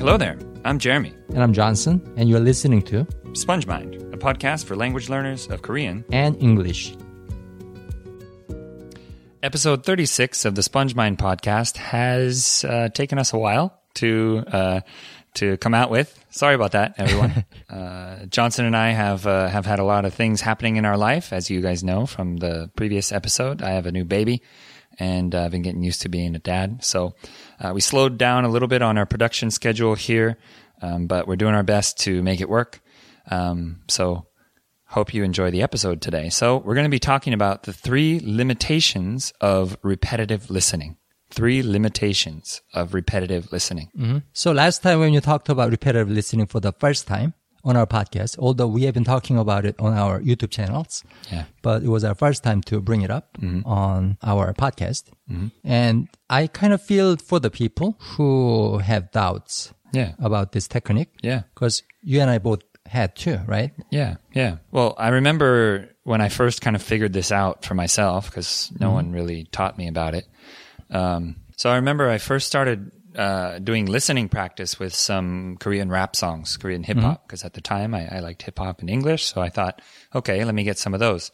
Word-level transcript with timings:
Hello 0.00 0.16
there. 0.16 0.38
I'm 0.64 0.78
Jeremy. 0.78 1.12
And 1.28 1.42
I'm 1.42 1.52
Johnson, 1.52 2.00
and 2.16 2.26
you're 2.26 2.40
listening 2.40 2.80
to 2.84 3.06
Sponge 3.34 3.66
Mind, 3.66 3.96
a 4.14 4.16
podcast 4.16 4.64
for 4.64 4.74
language 4.74 5.10
learners 5.10 5.46
of 5.48 5.60
Korean. 5.60 6.06
and 6.10 6.42
English. 6.42 6.96
Episode 9.42 9.84
36 9.84 10.46
of 10.46 10.54
the 10.54 10.62
Sponge 10.62 10.94
Mind 10.94 11.18
podcast 11.18 11.76
has 11.76 12.64
uh, 12.66 12.88
taken 12.88 13.18
us 13.18 13.34
a 13.34 13.38
while 13.38 13.78
to 13.96 14.42
uh, 14.50 14.80
to 15.34 15.58
come 15.58 15.74
out 15.74 15.90
with. 15.90 16.18
Sorry 16.30 16.54
about 16.54 16.72
that, 16.72 16.94
everyone. 16.96 17.44
uh, 17.68 18.24
Johnson 18.24 18.64
and 18.64 18.74
I 18.74 18.92
have 18.92 19.26
uh, 19.26 19.48
have 19.48 19.66
had 19.66 19.80
a 19.80 19.84
lot 19.84 20.06
of 20.06 20.14
things 20.14 20.40
happening 20.40 20.76
in 20.76 20.86
our 20.86 20.96
life, 20.96 21.30
as 21.30 21.50
you 21.50 21.60
guys 21.60 21.84
know 21.84 22.06
from 22.06 22.38
the 22.38 22.70
previous 22.74 23.12
episode. 23.12 23.60
I 23.60 23.72
have 23.72 23.84
a 23.84 23.92
new 23.92 24.06
baby, 24.06 24.40
and 25.00 25.34
uh, 25.34 25.42
I've 25.42 25.50
been 25.50 25.62
getting 25.62 25.82
used 25.82 26.02
to 26.02 26.08
being 26.08 26.36
a 26.36 26.38
dad. 26.38 26.84
So 26.84 27.14
uh, 27.58 27.72
we 27.74 27.80
slowed 27.80 28.18
down 28.18 28.44
a 28.44 28.48
little 28.48 28.68
bit 28.68 28.82
on 28.82 28.96
our 28.98 29.06
production 29.06 29.50
schedule 29.50 29.96
here, 29.96 30.38
um, 30.80 31.08
but 31.08 31.26
we're 31.26 31.34
doing 31.34 31.54
our 31.54 31.64
best 31.64 31.98
to 32.00 32.22
make 32.22 32.40
it 32.40 32.48
work. 32.48 32.80
Um, 33.28 33.80
so 33.88 34.26
Hope 34.90 35.14
you 35.14 35.22
enjoy 35.22 35.52
the 35.52 35.62
episode 35.62 36.02
today. 36.02 36.30
So, 36.30 36.56
we're 36.56 36.74
going 36.74 36.82
to 36.82 36.90
be 36.90 36.98
talking 36.98 37.32
about 37.32 37.62
the 37.62 37.72
three 37.72 38.20
limitations 38.24 39.32
of 39.40 39.76
repetitive 39.84 40.50
listening. 40.50 40.96
Three 41.30 41.62
limitations 41.62 42.60
of 42.74 42.92
repetitive 42.92 43.52
listening. 43.52 43.90
So 44.32 44.50
last 44.50 44.82
time 44.82 44.98
when 44.98 45.12
you 45.12 45.20
talked 45.20 45.48
about 45.48 45.70
repetitive 45.70 46.10
listening 46.10 46.46
for 46.46 46.58
the 46.58 46.72
first 46.72 47.06
time 47.06 47.34
on 47.64 47.76
our 47.76 47.86
podcast, 47.86 48.38
although 48.38 48.66
we 48.66 48.82
have 48.84 48.94
been 48.94 49.04
talking 49.04 49.36
about 49.38 49.64
it 49.64 49.76
on 49.78 49.92
our 49.92 50.20
YouTube 50.20 50.50
channels, 50.50 51.04
Yeah. 51.30 51.44
but 51.62 51.82
it 51.82 51.88
was 51.88 52.04
our 52.04 52.14
first 52.14 52.42
time 52.42 52.62
to 52.62 52.80
bring 52.80 53.02
it 53.02 53.10
up 53.10 53.36
mm-hmm. 53.38 53.66
on 53.66 54.16
our 54.22 54.52
podcast. 54.54 55.04
Mm-hmm. 55.30 55.48
And 55.64 56.08
I 56.28 56.46
kind 56.46 56.72
of 56.72 56.82
feel 56.82 57.16
for 57.16 57.40
the 57.40 57.50
people 57.50 57.96
who 57.98 58.78
have 58.78 59.10
doubts 59.10 59.74
Yeah. 59.92 60.12
about 60.18 60.52
this 60.52 60.68
technique. 60.68 61.10
Yeah. 61.22 61.42
Because 61.54 61.82
you 62.02 62.20
and 62.20 62.30
I 62.30 62.38
both 62.38 62.60
had 62.86 63.14
too, 63.14 63.38
right? 63.46 63.72
Yeah. 63.90 64.16
Yeah. 64.32 64.56
Well, 64.72 64.94
I 64.98 65.08
remember 65.08 65.90
when 66.02 66.20
I 66.20 66.28
first 66.28 66.60
kind 66.60 66.74
of 66.74 66.82
figured 66.82 67.12
this 67.12 67.30
out 67.30 67.64
for 67.64 67.74
myself 67.74 68.30
because 68.30 68.72
no 68.80 68.86
mm-hmm. 68.86 68.94
one 68.94 69.12
really 69.12 69.44
taught 69.44 69.76
me 69.76 69.86
about 69.86 70.14
it. 70.14 70.26
Um, 70.90 71.36
so 71.56 71.70
I 71.70 71.76
remember 71.76 72.08
I 72.08 72.18
first 72.18 72.46
started 72.46 72.90
uh, 73.16 73.58
doing 73.58 73.86
listening 73.86 74.28
practice 74.28 74.78
with 74.78 74.94
some 74.94 75.56
Korean 75.58 75.90
rap 75.90 76.14
songs, 76.14 76.56
Korean 76.56 76.82
hip 76.82 76.98
hop, 76.98 77.26
because 77.26 77.44
at 77.44 77.54
the 77.54 77.60
time 77.60 77.94
I, 77.94 78.16
I 78.16 78.20
liked 78.20 78.42
hip 78.42 78.58
hop 78.58 78.80
and 78.80 78.90
English. 78.90 79.24
So 79.24 79.40
I 79.40 79.48
thought, 79.48 79.82
okay, 80.14 80.44
let 80.44 80.54
me 80.54 80.64
get 80.64 80.78
some 80.78 80.94
of 80.94 81.00
those. 81.00 81.32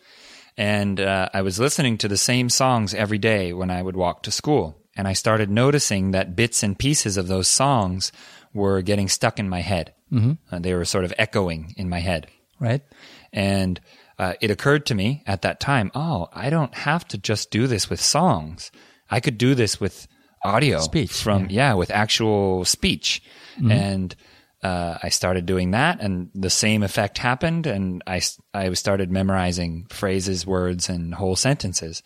And 0.56 1.00
uh, 1.00 1.28
I 1.34 1.42
was 1.42 1.60
listening 1.60 1.98
to 1.98 2.08
the 2.08 2.16
same 2.16 2.48
songs 2.48 2.94
every 2.94 3.18
day 3.18 3.52
when 3.52 3.70
I 3.70 3.82
would 3.82 3.96
walk 3.96 4.22
to 4.22 4.30
school. 4.30 4.80
And 4.96 5.06
I 5.06 5.12
started 5.12 5.50
noticing 5.50 6.12
that 6.12 6.34
bits 6.34 6.62
and 6.62 6.78
pieces 6.78 7.18
of 7.18 7.28
those 7.28 7.48
songs 7.48 8.10
were 8.54 8.80
getting 8.80 9.08
stuck 9.08 9.38
in 9.38 9.48
my 9.48 9.60
head. 9.60 9.92
Mm-hmm. 10.12 10.62
they 10.62 10.72
were 10.72 10.84
sort 10.84 11.04
of 11.04 11.12
echoing 11.18 11.74
in 11.76 11.88
my 11.88 11.98
head. 11.98 12.28
Right? 12.58 12.82
And 13.32 13.80
uh, 14.18 14.34
it 14.40 14.50
occurred 14.50 14.86
to 14.86 14.94
me 14.94 15.22
at 15.26 15.42
that 15.42 15.60
time, 15.60 15.90
oh, 15.94 16.28
I 16.32 16.48
don't 16.48 16.74
have 16.74 17.06
to 17.08 17.18
just 17.18 17.50
do 17.50 17.66
this 17.66 17.90
with 17.90 18.00
songs. 18.00 18.70
I 19.10 19.20
could 19.20 19.36
do 19.36 19.54
this 19.54 19.78
with 19.78 20.08
audio 20.46 20.80
Speech, 20.80 21.12
from 21.12 21.48
yeah, 21.50 21.74
with 21.74 21.90
actual 21.90 22.64
speech. 22.64 23.22
And 23.70 24.14
uh, 24.62 24.98
I 25.02 25.10
started 25.10 25.46
doing 25.46 25.70
that, 25.72 26.00
and 26.00 26.30
the 26.34 26.50
same 26.50 26.82
effect 26.82 27.18
happened. 27.18 27.66
And 27.66 28.02
I, 28.06 28.20
I 28.52 28.72
started 28.74 29.10
memorizing 29.10 29.86
phrases, 29.90 30.46
words, 30.46 30.88
and 30.88 31.14
whole 31.14 31.36
sentences 31.36 32.02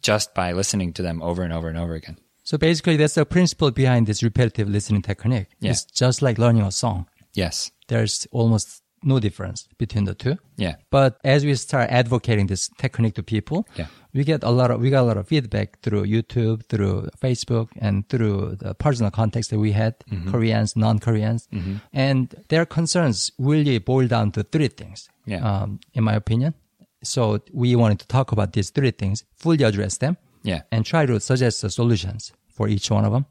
just 0.00 0.34
by 0.34 0.52
listening 0.52 0.92
to 0.94 1.02
them 1.02 1.22
over 1.22 1.42
and 1.42 1.52
over 1.52 1.68
and 1.68 1.78
over 1.78 1.94
again. 1.94 2.18
So 2.44 2.58
basically 2.58 2.96
that's 2.96 3.14
the 3.14 3.24
principle 3.24 3.70
behind 3.70 4.06
this 4.06 4.22
repetitive 4.22 4.68
listening 4.68 5.02
technique. 5.02 5.46
Yeah. 5.60 5.70
It's 5.70 5.84
just 5.84 6.22
like 6.22 6.38
learning 6.38 6.62
a 6.62 6.72
song. 6.72 7.06
Yes. 7.34 7.70
There's 7.88 8.26
almost 8.32 8.81
no 9.04 9.18
difference 9.18 9.68
between 9.78 10.04
the 10.04 10.14
two. 10.14 10.36
Yeah. 10.56 10.76
But 10.90 11.18
as 11.24 11.44
we 11.44 11.54
start 11.54 11.90
advocating 11.90 12.46
this 12.46 12.68
technique 12.78 13.14
to 13.14 13.22
people, 13.22 13.66
Yeah. 13.76 13.86
we 14.14 14.24
get 14.24 14.42
a 14.44 14.50
lot 14.50 14.70
of 14.70 14.80
we 14.80 14.90
got 14.90 15.02
a 15.02 15.06
lot 15.06 15.16
of 15.16 15.26
feedback 15.28 15.80
through 15.82 16.04
YouTube, 16.06 16.64
through 16.68 17.08
Facebook, 17.20 17.68
and 17.78 18.08
through 18.08 18.56
the 18.60 18.74
personal 18.74 19.10
context 19.10 19.50
that 19.50 19.58
we 19.58 19.72
had, 19.72 19.94
Mm-hmm. 20.10 20.30
Koreans, 20.30 20.76
non-Koreans, 20.76 21.48
and 21.92 22.34
their 22.48 22.64
concerns 22.66 23.32
really 23.38 23.78
boil 23.78 24.06
down 24.08 24.30
to 24.32 24.42
three 24.42 24.68
things. 24.68 25.08
Yeah. 25.26 25.42
Um, 25.48 25.80
in 25.94 26.04
my 26.04 26.14
opinion, 26.14 26.54
so 27.02 27.40
we 27.52 27.74
wanted 27.76 27.98
to 28.00 28.06
talk 28.06 28.32
about 28.32 28.52
these 28.52 28.70
three 28.70 28.92
things, 28.92 29.24
fully 29.36 29.64
address 29.64 29.98
them, 29.98 30.16
Yeah. 30.44 30.62
and 30.70 30.84
try 30.84 31.06
to 31.06 31.18
suggest 31.20 31.62
the 31.62 31.70
solutions 31.70 32.32
for 32.54 32.68
each 32.68 32.90
one 32.90 33.04
of 33.04 33.12
them. 33.12 33.26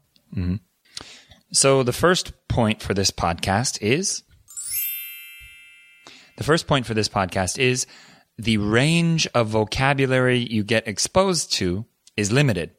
So 1.52 1.82
the 1.82 1.92
first 1.92 2.32
point 2.48 2.82
for 2.82 2.94
this 2.94 3.10
podcast 3.10 3.78
is 3.82 4.22
the 6.36 6.44
first 6.44 6.66
point 6.66 6.86
for 6.86 6.94
this 6.94 7.08
podcast 7.08 7.58
is 7.58 7.86
the 8.38 8.58
range 8.58 9.26
of 9.34 9.48
vocabulary 9.48 10.38
you 10.38 10.64
get 10.64 10.88
exposed 10.88 11.52
to 11.54 11.84
is 12.16 12.32
limited. 12.32 12.70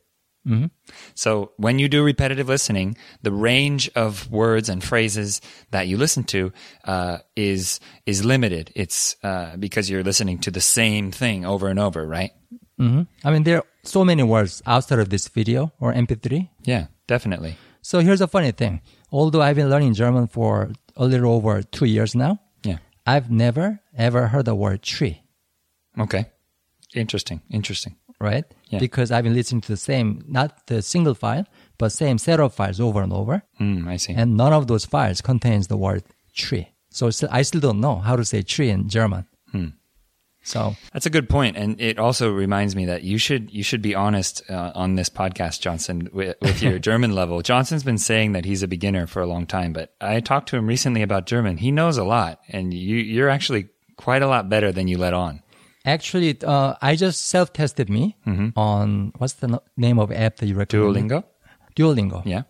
So 1.16 1.54
when 1.56 1.80
you 1.80 1.88
do 1.88 2.04
repetitive 2.04 2.50
listening, 2.50 2.98
the 3.22 3.32
range 3.32 3.90
of 3.96 4.30
words 4.30 4.68
and 4.68 4.84
phrases 4.84 5.40
that 5.72 5.88
you 5.88 5.96
listen 5.96 6.26
to 6.26 6.52
uh, 6.84 7.20
is 7.38 7.80
is 8.06 8.26
limited. 8.26 8.70
It's 8.76 9.16
uh, 9.24 9.56
because 9.56 9.90
you're 9.90 10.04
listening 10.04 10.40
to 10.40 10.52
the 10.52 10.60
same 10.60 11.12
thing 11.12 11.46
over 11.46 11.70
and 11.70 11.80
over, 11.80 12.06
right? 12.06 12.32
I 13.24 13.32
mean, 13.32 13.44
there 13.44 13.60
are 13.60 13.66
so 13.84 14.04
many 14.04 14.24
words 14.24 14.62
outside 14.66 15.00
of 15.00 15.08
this 15.08 15.30
video 15.30 15.72
or 15.80 15.94
MP3 15.94 16.50
Yeah, 16.66 16.88
definitely. 17.08 17.56
So 17.82 18.00
here's 18.00 18.20
a 18.20 18.28
funny 18.28 18.52
thing. 18.52 18.82
Although 19.12 19.42
I've 19.42 19.56
been 19.56 19.70
learning 19.70 19.94
German 19.94 20.28
for 20.28 20.72
a 20.98 21.06
little 21.06 21.32
over 21.32 21.64
two 21.64 21.86
years 21.86 22.16
now. 22.16 22.40
I've 23.06 23.30
never 23.30 23.80
ever 23.98 24.28
heard 24.28 24.46
the 24.46 24.56
word 24.56 24.82
tree, 24.82 25.22
Okay. 26.00 26.26
Interesting. 26.96 27.42
Interesting. 27.50 27.96
right? 28.20 28.46
Yeah. 28.70 28.80
Because 28.80 29.12
I've 29.12 29.24
been 29.24 29.34
listening 29.34 29.62
to 29.62 29.68
the 29.74 29.78
same, 29.78 30.24
not 30.28 30.68
the 30.68 30.82
single 30.82 31.14
file, 31.16 31.46
but 31.78 31.92
same 31.92 32.18
set 32.18 32.40
of 32.40 32.54
files 32.54 32.80
over 32.80 33.02
and 33.02 33.12
over. 33.12 33.44
Mm, 33.60 33.88
I 33.88 33.98
see. 33.98 34.14
And 34.14 34.38
none 34.38 34.54
of 34.54 34.68
those 34.68 34.86
files 34.86 35.20
contains 35.22 35.68
the 35.68 35.76
word 35.78 36.04
tree. 36.34 36.68
So 36.90 37.10
still- 37.10 37.30
I 37.32 37.42
still 37.42 37.60
don't 37.62 37.82
know 37.82 37.98
how 37.98 38.16
to 38.16 38.24
say 38.24 38.42
tree 38.44 38.70
in 38.70 38.88
German. 38.88 39.26
So 40.46 40.76
That's 40.92 41.06
a 41.06 41.10
good 41.10 41.30
point, 41.30 41.56
and 41.56 41.80
it 41.80 41.98
also 41.98 42.30
reminds 42.32 42.76
me 42.76 42.86
that 42.86 43.04
you 43.04 43.18
should 43.18 43.50
you 43.54 43.64
should 43.64 43.82
be 43.82 43.96
honest 43.96 44.44
uh, 44.50 44.72
on 44.76 44.96
this 44.96 45.10
podcast, 45.10 45.62
Johnson, 45.62 46.10
with, 46.12 46.36
with 46.42 46.62
your 46.62 46.80
German 46.90 47.16
level. 47.16 47.42
Johnson's 47.42 47.84
been 47.84 47.98
saying 47.98 48.34
that 48.34 48.44
he's 48.46 48.62
a 48.62 48.68
beginner 48.68 49.08
for 49.08 49.22
a 49.22 49.26
long 49.26 49.46
time, 49.46 49.72
but 49.72 49.96
I 50.02 50.20
talked 50.20 50.50
to 50.50 50.58
him 50.58 50.68
recently 50.68 51.02
about 51.02 51.26
German. 51.28 51.58
He 51.58 51.72
knows 51.72 51.98
a 51.98 52.04
lot, 52.04 52.42
and 52.50 52.74
you 52.74 52.98
you're 52.98 53.30
actually 53.30 53.70
quite 53.96 54.22
a 54.22 54.28
lot 54.28 54.50
better 54.50 54.72
than 54.74 54.88
you 54.90 54.98
let 54.98 55.14
on. 55.14 55.42
actually, 55.86 56.38
uh, 56.44 56.76
I 56.82 56.96
just 56.96 57.28
self-tested 57.28 57.90
me 57.90 58.16
on, 58.56 59.12
what's 59.18 59.34
the 59.34 59.48
no- 59.48 59.64
name 59.78 60.00
of 60.00 60.12
app 60.12 60.38
that 60.38 60.48
you 60.48 60.56
recommend? 60.56 61.10
Duolingo, 61.12 61.24
Duolingo. 61.76 62.22
yeah, 62.26 62.44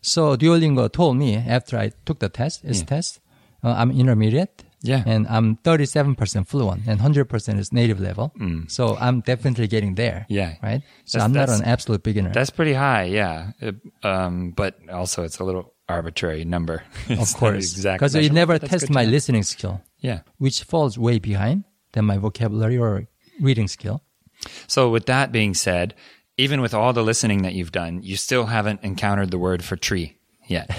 So 0.00 0.36
Duolingo 0.36 0.90
told 0.92 1.16
me 1.16 1.36
after 1.36 1.78
I 1.78 1.92
took 2.06 2.18
the 2.20 2.28
test, 2.28 2.64
its 2.64 2.82
test, 2.82 3.20
uh, 3.62 3.74
I'm 3.76 3.90
intermediate. 3.90 4.64
Yeah. 4.84 5.02
And 5.06 5.26
I'm 5.28 5.56
37% 5.56 6.46
fluent 6.46 6.82
and 6.86 7.00
100% 7.00 7.58
is 7.58 7.72
native 7.72 7.98
level. 8.00 8.32
So 8.68 8.96
I'm 9.00 9.20
definitely 9.22 9.66
getting 9.66 9.94
there. 9.96 10.26
Mm. 10.30 10.36
Yeah. 10.38 10.54
Right. 10.62 10.82
So 11.06 11.18
That's- 11.18 11.24
I'm 11.24 11.32
not 11.32 11.48
an 11.48 11.64
absolute 11.64 12.02
beginner. 12.02 12.32
that's 12.32 12.50
pretty 12.50 12.74
high, 12.74 13.04
yeah. 13.04 13.52
Uh, 13.60 13.72
um, 14.06 14.50
but 14.52 14.78
also 14.92 15.24
it's 15.24 15.38
a 15.40 15.44
little 15.44 15.72
arbitrary 15.88 16.44
number. 16.44 16.82
Of 17.08 17.32
course. 17.34 17.72
exact 17.72 17.98
Because 17.98 18.14
you 18.14 18.30
never 18.30 18.58
that's 18.58 18.70
test 18.70 18.90
my 18.90 19.04
listening 19.04 19.42
skill, 19.42 19.82
Yeah. 20.00 20.20
which 20.38 20.62
falls 20.64 20.98
way 20.98 21.18
behind 21.18 21.64
than 21.92 22.04
my 22.04 22.18
vocabulary 22.18 22.76
or 22.78 23.06
reading 23.40 23.68
skill. 23.68 24.02
So, 24.66 24.90
with 24.90 25.06
that 25.06 25.32
being 25.32 25.54
said, 25.54 25.94
even 26.36 26.60
with 26.60 26.74
all 26.74 26.92
the 26.92 27.02
listening 27.04 27.42
that 27.42 27.54
you've 27.54 27.72
done, 27.72 28.02
you 28.02 28.16
still 28.16 28.46
haven't 28.46 28.82
encountered 28.82 29.30
the 29.30 29.38
word 29.38 29.62
for 29.64 29.76
tree 29.76 30.18
yet, 30.47 30.69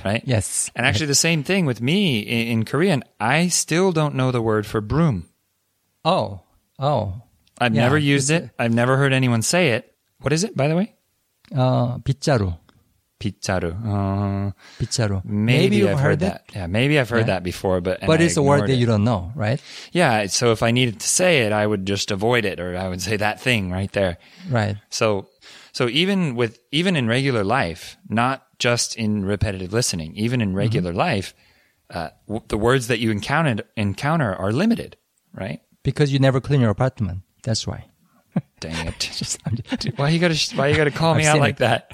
right? 0.05 0.23
Yes. 0.25 0.71
And 0.75 0.85
actually, 0.85 1.07
the 1.07 1.15
same 1.15 1.43
thing 1.43 1.65
with 1.65 1.81
me 1.81 2.19
in, 2.19 2.47
in 2.47 2.65
Korean. 2.65 3.03
I 3.19 3.47
still 3.49 3.91
don't 3.91 4.15
know 4.15 4.31
the 4.31 4.41
word 4.41 4.65
for 4.65 4.81
broom. 4.81 5.29
Oh. 6.03 6.41
Oh. 6.79 7.21
I've 7.59 7.75
Yeah, 7.75 7.83
never 7.83 7.97
used 7.97 8.31
it's- 8.31 8.49
it. 8.49 8.55
I've 8.57 8.73
never 8.73 8.97
heard 8.97 9.13
anyone 9.13 9.41
say 9.41 9.69
it. 9.71 9.93
What 10.21 10.33
is 10.33 10.43
it, 10.43 10.55
by 10.57 10.67
the 10.67 10.75
way? 10.75 10.95
Uh, 11.53 11.97
빗자루. 11.99 12.57
Pizzaru. 13.21 13.69
Uh, 13.85 14.51
빗자루. 14.79 15.21
maybe, 15.23 15.75
you've 15.77 15.89
I've 15.91 15.99
heard, 15.99 16.23
it, 16.23 16.25
that. 16.25 16.43
Yeah, 16.55 16.65
maybe 16.65 16.97
I've 16.97 17.09
heard 17.09 17.29
Yeah. 17.29 17.37
that 17.37 17.43
before, 17.43 17.79
but 17.79 17.99
and 18.01 18.07
but 18.07 18.19
I 18.19 18.23
it's 18.23 18.35
a 18.35 18.41
word 18.41 18.55
ignored 18.65 18.69
that 18.71 18.73
it. 18.73 18.77
you 18.77 18.87
don't 18.87 19.03
know, 19.03 19.31
right? 19.35 19.61
Yeah, 19.91 20.25
so 20.25 20.51
if 20.51 20.63
I 20.63 20.71
needed 20.71 20.99
to 21.01 21.07
say 21.07 21.41
it, 21.45 21.51
I 21.51 21.67
would 21.67 21.85
just 21.85 22.09
avoid 22.09 22.45
it, 22.45 22.59
or 22.59 22.75
I 22.75 22.89
would 22.89 22.99
say 23.01 23.17
that 23.17 23.39
thing 23.39 23.69
right 23.69 23.91
there. 23.91 24.17
Right. 24.49 24.77
So, 24.89 25.27
so 25.71 25.87
even 25.87 26.33
with 26.35 26.57
even 26.71 26.95
in 26.95 27.05
regular 27.07 27.43
life, 27.43 27.95
not 28.09 28.41
just 28.58 28.96
in 28.96 29.24
repetitive 29.24 29.72
listening, 29.72 30.14
even 30.16 30.40
in 30.40 30.54
regular 30.54 30.90
mm-hmm. 30.90 30.98
life, 30.98 31.34
uh, 31.90 32.10
w- 32.26 32.44
the 32.48 32.58
words 32.58 32.88
that 32.88 32.98
you 32.98 33.10
encountered, 33.10 33.64
encounter 33.76 34.34
are 34.34 34.52
limited, 34.52 34.96
right? 35.32 35.60
Because 35.82 36.12
you 36.12 36.18
never 36.18 36.40
clean 36.40 36.60
your 36.60 36.70
apartment. 36.70 37.22
That's 37.42 37.66
why. 37.66 37.86
Dang 38.60 38.88
it! 38.88 38.98
just, 38.98 39.38
just, 39.80 39.98
why 39.98 40.10
you 40.10 40.18
gotta 40.18 40.38
Why 40.56 40.68
you 40.68 40.76
gotta 40.76 40.90
call 40.90 41.14
me 41.20 41.26
out 41.26 41.38
like 41.38 41.56
it. 41.56 41.58
that? 41.58 41.90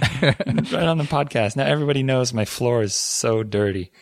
right 0.73 0.89
on 0.89 0.99
the 0.99 1.05
podcast. 1.05 1.57
Now 1.57 1.67
everybody 1.67 2.03
knows 2.03 2.33
my 2.33 2.45
floor 2.45 2.83
is 2.83 2.95
so 2.95 3.43
dirty. 3.43 3.93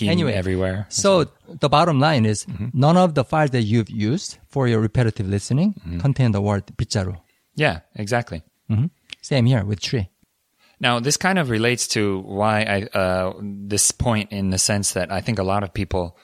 anyway, 0.00 0.32
everywhere. 0.32 0.86
So, 0.88 1.30
the 1.46 1.68
bottom 1.68 2.00
line 2.00 2.26
is 2.26 2.44
mm-hmm. 2.44 2.68
none 2.72 2.96
of 2.96 3.14
the 3.14 3.24
files 3.24 3.50
that 3.50 3.62
you've 3.62 3.88
used 3.88 4.38
for 4.48 4.66
your 4.66 4.80
repetitive 4.80 5.28
listening 5.28 5.74
mm-hmm. 5.74 6.00
contain 6.00 6.32
the 6.32 6.40
word 6.40 6.64
"pizza."ro 6.76 7.22
Yeah, 7.54 7.80
exactly. 7.94 8.42
Mm-hmm. 8.68 8.86
Same 9.22 9.46
here 9.46 9.64
with 9.64 9.80
tree. 9.80 10.10
Now, 10.80 11.00
this 11.00 11.16
kind 11.16 11.38
of 11.38 11.50
relates 11.50 11.88
to 11.88 12.20
why 12.20 12.62
I 12.62 12.98
uh, 12.98 13.32
this 13.40 13.90
point 13.92 14.32
in 14.32 14.50
the 14.50 14.58
sense 14.58 14.92
that 14.92 15.12
I 15.12 15.20
think 15.20 15.38
a 15.38 15.44
lot 15.44 15.62
of 15.62 15.72
people 15.72 16.16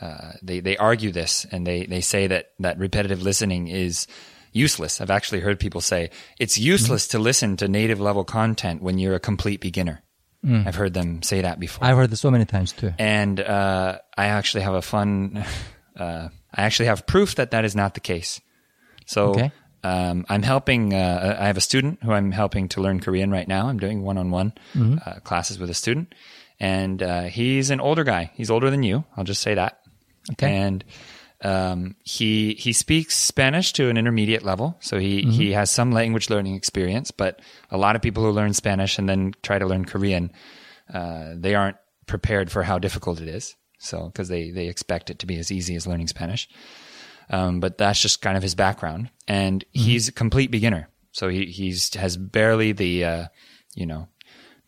uh, 0.00 0.32
they 0.42 0.60
they 0.60 0.76
argue 0.76 1.12
this 1.12 1.46
and 1.52 1.66
they 1.66 1.86
they 1.86 2.00
say 2.00 2.26
that 2.26 2.46
that 2.60 2.78
repetitive 2.78 3.22
listening 3.22 3.68
is 3.68 4.06
useless. 4.52 5.00
I've 5.00 5.10
actually 5.10 5.40
heard 5.40 5.60
people 5.60 5.80
say 5.80 6.10
it's 6.38 6.58
useless 6.58 7.06
to 7.08 7.18
listen 7.18 7.56
to 7.58 7.68
native 7.68 8.00
level 8.00 8.24
content 8.24 8.82
when 8.82 8.98
you're 8.98 9.14
a 9.14 9.20
complete 9.20 9.60
beginner. 9.60 10.02
I've 10.42 10.74
heard 10.74 10.94
them 10.94 11.22
say 11.22 11.42
that 11.42 11.60
before. 11.60 11.86
I've 11.86 11.96
heard 11.98 12.08
this 12.10 12.20
so 12.20 12.30
many 12.30 12.46
times 12.46 12.72
too. 12.72 12.92
and 12.98 13.38
uh, 13.38 13.98
I 14.16 14.26
actually 14.26 14.62
have 14.64 14.74
a 14.74 14.82
fun. 14.82 15.44
Uh, 15.96 16.28
I 16.54 16.62
actually 16.62 16.86
have 16.86 17.04
proof 17.04 17.34
that 17.34 17.50
that 17.50 17.64
is 17.66 17.74
not 17.76 17.92
the 17.92 18.00
case. 18.00 18.40
So 19.04 19.30
Okay. 19.32 19.52
Um, 19.82 20.26
I'm 20.28 20.42
helping. 20.42 20.94
Uh, 20.94 21.36
I 21.38 21.46
have 21.46 21.56
a 21.56 21.62
student 21.62 22.02
who 22.02 22.12
I'm 22.12 22.32
helping 22.32 22.68
to 22.68 22.80
learn 22.80 23.00
Korean 23.00 23.30
right 23.30 23.48
now. 23.48 23.68
I'm 23.68 23.78
doing 23.78 24.02
one-on-one 24.02 24.52
uh, 25.06 25.20
classes 25.20 25.58
with 25.58 25.70
a 25.70 25.74
student, 25.74 26.14
and 26.58 27.02
uh, 27.02 27.22
he's 27.22 27.70
an 27.70 27.80
older 27.80 28.04
guy. 28.04 28.30
He's 28.34 28.50
older 28.50 28.70
than 28.70 28.82
you. 28.82 29.04
I'll 29.16 29.24
just 29.24 29.42
say 29.42 29.54
that. 29.54 29.80
Okay. 30.32 30.54
And 30.54 30.84
um, 31.42 31.96
he 32.02 32.54
he 32.54 32.72
speaks 32.72 33.16
Spanish 33.16 33.72
to 33.74 33.88
an 33.88 33.96
intermediate 33.96 34.44
level, 34.44 34.76
so 34.80 34.98
he 34.98 35.22
he 35.22 35.52
has 35.52 35.70
some 35.70 35.92
language 35.92 36.28
learning 36.28 36.54
experience. 36.54 37.10
But 37.10 37.40
a 37.70 37.78
lot 37.78 37.96
of 37.96 38.02
people 38.02 38.22
who 38.22 38.30
learn 38.30 38.52
Spanish 38.52 38.98
and 38.98 39.08
then 39.08 39.32
try 39.42 39.58
to 39.58 39.66
learn 39.66 39.86
Korean, 39.86 40.32
uh, 40.92 41.34
they 41.36 41.54
aren't 41.54 41.78
prepared 42.06 42.50
for 42.52 42.62
how 42.62 42.78
difficult 42.78 43.20
it 43.20 43.28
is. 43.28 43.56
So 43.78 44.06
because 44.06 44.28
they 44.28 44.50
they 44.50 44.68
expect 44.68 45.08
it 45.08 45.20
to 45.20 45.26
be 45.26 45.38
as 45.38 45.50
easy 45.50 45.74
as 45.74 45.86
learning 45.86 46.08
Spanish. 46.08 46.48
Um, 47.30 47.60
but 47.60 47.78
that's 47.78 48.00
just 48.02 48.20
kind 48.20 48.36
of 48.36 48.42
his 48.42 48.54
background, 48.54 49.10
and 49.28 49.64
he's 49.72 50.08
a 50.08 50.12
complete 50.12 50.50
beginner. 50.50 50.88
So 51.12 51.28
he 51.28 51.46
he's 51.46 51.94
has 51.94 52.16
barely 52.16 52.72
the 52.72 53.04
uh, 53.04 53.24
you 53.74 53.86
know 53.86 54.08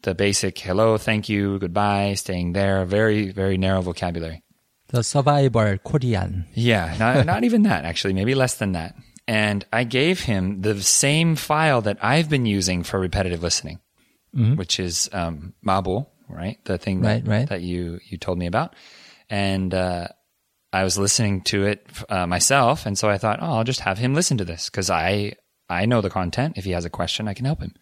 the 0.03 0.15
basic 0.15 0.59
hello, 0.59 0.97
thank 0.97 1.29
you, 1.29 1.59
goodbye, 1.59 2.15
staying 2.15 2.53
there. 2.53 2.85
Very 2.85 3.31
very 3.33 3.59
narrow 3.59 3.81
vocabulary. 3.83 4.43
The 4.89 5.03
survival 5.03 5.79
Korean. 5.79 6.47
Yeah, 6.55 6.95
not, 6.99 7.25
not 7.33 7.45
even 7.45 7.63
that, 7.63 7.85
actually, 7.85 8.13
maybe 8.13 8.35
less 8.35 8.57
than 8.57 8.73
that. 8.73 8.95
And 9.27 9.65
I 9.73 9.85
gave 9.85 10.21
him 10.21 10.61
the 10.61 10.83
same 10.83 11.35
file 11.37 11.81
that 11.83 11.97
I've 12.03 12.29
been 12.29 12.45
using 12.45 12.83
for 12.83 13.01
repetitive 13.01 13.43
listening, 13.43 13.79
which 14.35 14.79
is 14.79 15.09
um, 15.13 15.55
Mabo, 15.65 16.09
right? 16.29 16.59
The 16.65 16.77
thing 16.77 17.01
that, 17.03 17.27
Right, 17.27 17.27
right. 17.27 17.49
that 17.49 17.63
you, 17.63 18.01
you 18.05 18.19
told 18.19 18.39
me 18.39 18.47
about. 18.47 18.75
And 19.31 19.73
uh, 19.73 20.09
I 20.73 20.85
was 20.85 20.97
listening 20.99 21.43
to 21.43 21.67
it 21.67 21.87
uh, 22.09 22.27
myself. 22.27 22.87
And 22.87 22.97
so 22.99 23.09
I 23.11 23.19
thought, 23.19 23.41
oh, 23.43 23.57
I'll 23.59 23.65
just 23.65 23.81
have 23.81 23.99
him 23.99 24.15
listen 24.15 24.39
to 24.39 24.45
this 24.45 24.71
because 24.71 24.89
I, 24.91 25.35
I 25.69 25.85
know 25.87 26.01
the 26.01 26.11
content. 26.11 26.55
If 26.57 26.65
he 26.65 26.71
has 26.73 26.85
a 26.85 26.91
question, 26.91 27.29
I 27.29 27.35
can 27.35 27.45
help 27.45 27.61
him. 27.61 27.75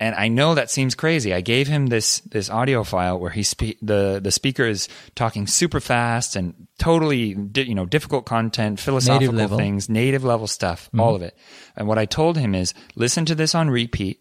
And 0.00 0.16
I 0.16 0.26
know 0.26 0.56
that 0.56 0.70
seems 0.70 0.96
crazy. 0.96 1.32
I 1.32 1.40
gave 1.40 1.68
him 1.68 1.86
this 1.86 2.18
this 2.20 2.50
audio 2.50 2.82
file 2.82 3.18
where 3.18 3.30
he 3.30 3.44
spe- 3.44 3.78
the 3.80 4.20
the 4.22 4.32
speaker 4.32 4.64
is 4.64 4.88
talking 5.14 5.46
super 5.46 5.78
fast 5.78 6.34
and 6.34 6.66
totally 6.80 7.34
di- 7.34 7.62
you 7.68 7.76
know 7.76 7.86
difficult 7.86 8.26
content, 8.26 8.80
philosophical 8.80 9.32
level. 9.34 9.56
things, 9.56 9.88
native 9.88 10.24
level 10.24 10.48
stuff, 10.48 10.90
all 10.98 11.14
of 11.14 11.22
it. 11.22 11.36
And 11.76 11.86
what 11.86 11.96
I 11.98 12.06
told 12.06 12.36
him 12.36 12.56
is 12.56 12.74
listen 12.96 13.24
to 13.26 13.36
this 13.36 13.54
on 13.54 13.70
repeat 13.70 14.20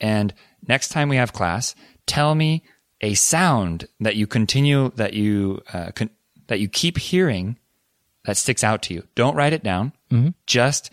and 0.00 0.32
next 0.68 0.90
time 0.90 1.08
we 1.08 1.16
have 1.16 1.32
class, 1.32 1.74
tell 2.06 2.34
me 2.36 2.62
a 3.00 3.14
sound 3.14 3.88
that 3.98 4.14
you 4.14 4.26
continue 4.28 4.90
that 4.94 5.14
you 5.14 5.60
uh, 5.72 5.90
con- 5.96 6.10
that 6.48 6.60
you 6.60 6.68
keep 6.68 6.98
hearing 6.98 7.58
that 8.24 8.36
sticks 8.36 8.64
out 8.64 8.82
to 8.82 8.94
you. 8.94 9.04
Don't 9.14 9.36
write 9.36 9.52
it 9.52 9.62
down. 9.62 9.92
Mm-hmm. 10.10 10.30
Just 10.46 10.90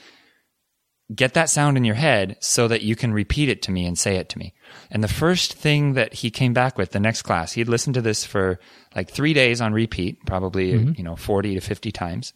get 1.13 1.33
that 1.33 1.49
sound 1.49 1.77
in 1.77 1.83
your 1.83 1.95
head 1.95 2.37
so 2.39 2.67
that 2.67 2.81
you 2.81 2.95
can 2.95 3.13
repeat 3.13 3.49
it 3.49 3.61
to 3.63 3.71
me 3.71 3.85
and 3.85 3.97
say 3.97 4.15
it 4.15 4.29
to 4.29 4.39
me. 4.39 4.53
And 4.89 5.03
the 5.03 5.07
first 5.07 5.53
thing 5.53 5.93
that 5.93 6.13
he 6.13 6.31
came 6.31 6.53
back 6.53 6.77
with 6.77 6.91
the 6.91 6.99
next 6.99 7.21
class, 7.23 7.53
he'd 7.53 7.67
listened 7.67 7.93
to 7.95 8.01
this 8.01 8.25
for 8.25 8.59
like 8.95 9.09
three 9.09 9.33
days 9.33 9.61
on 9.61 9.73
repeat, 9.73 10.25
probably, 10.25 10.73
mm-hmm. 10.73 10.93
you 10.97 11.03
know, 11.03 11.15
40 11.15 11.55
to 11.55 11.61
50 11.61 11.91
times. 11.91 12.33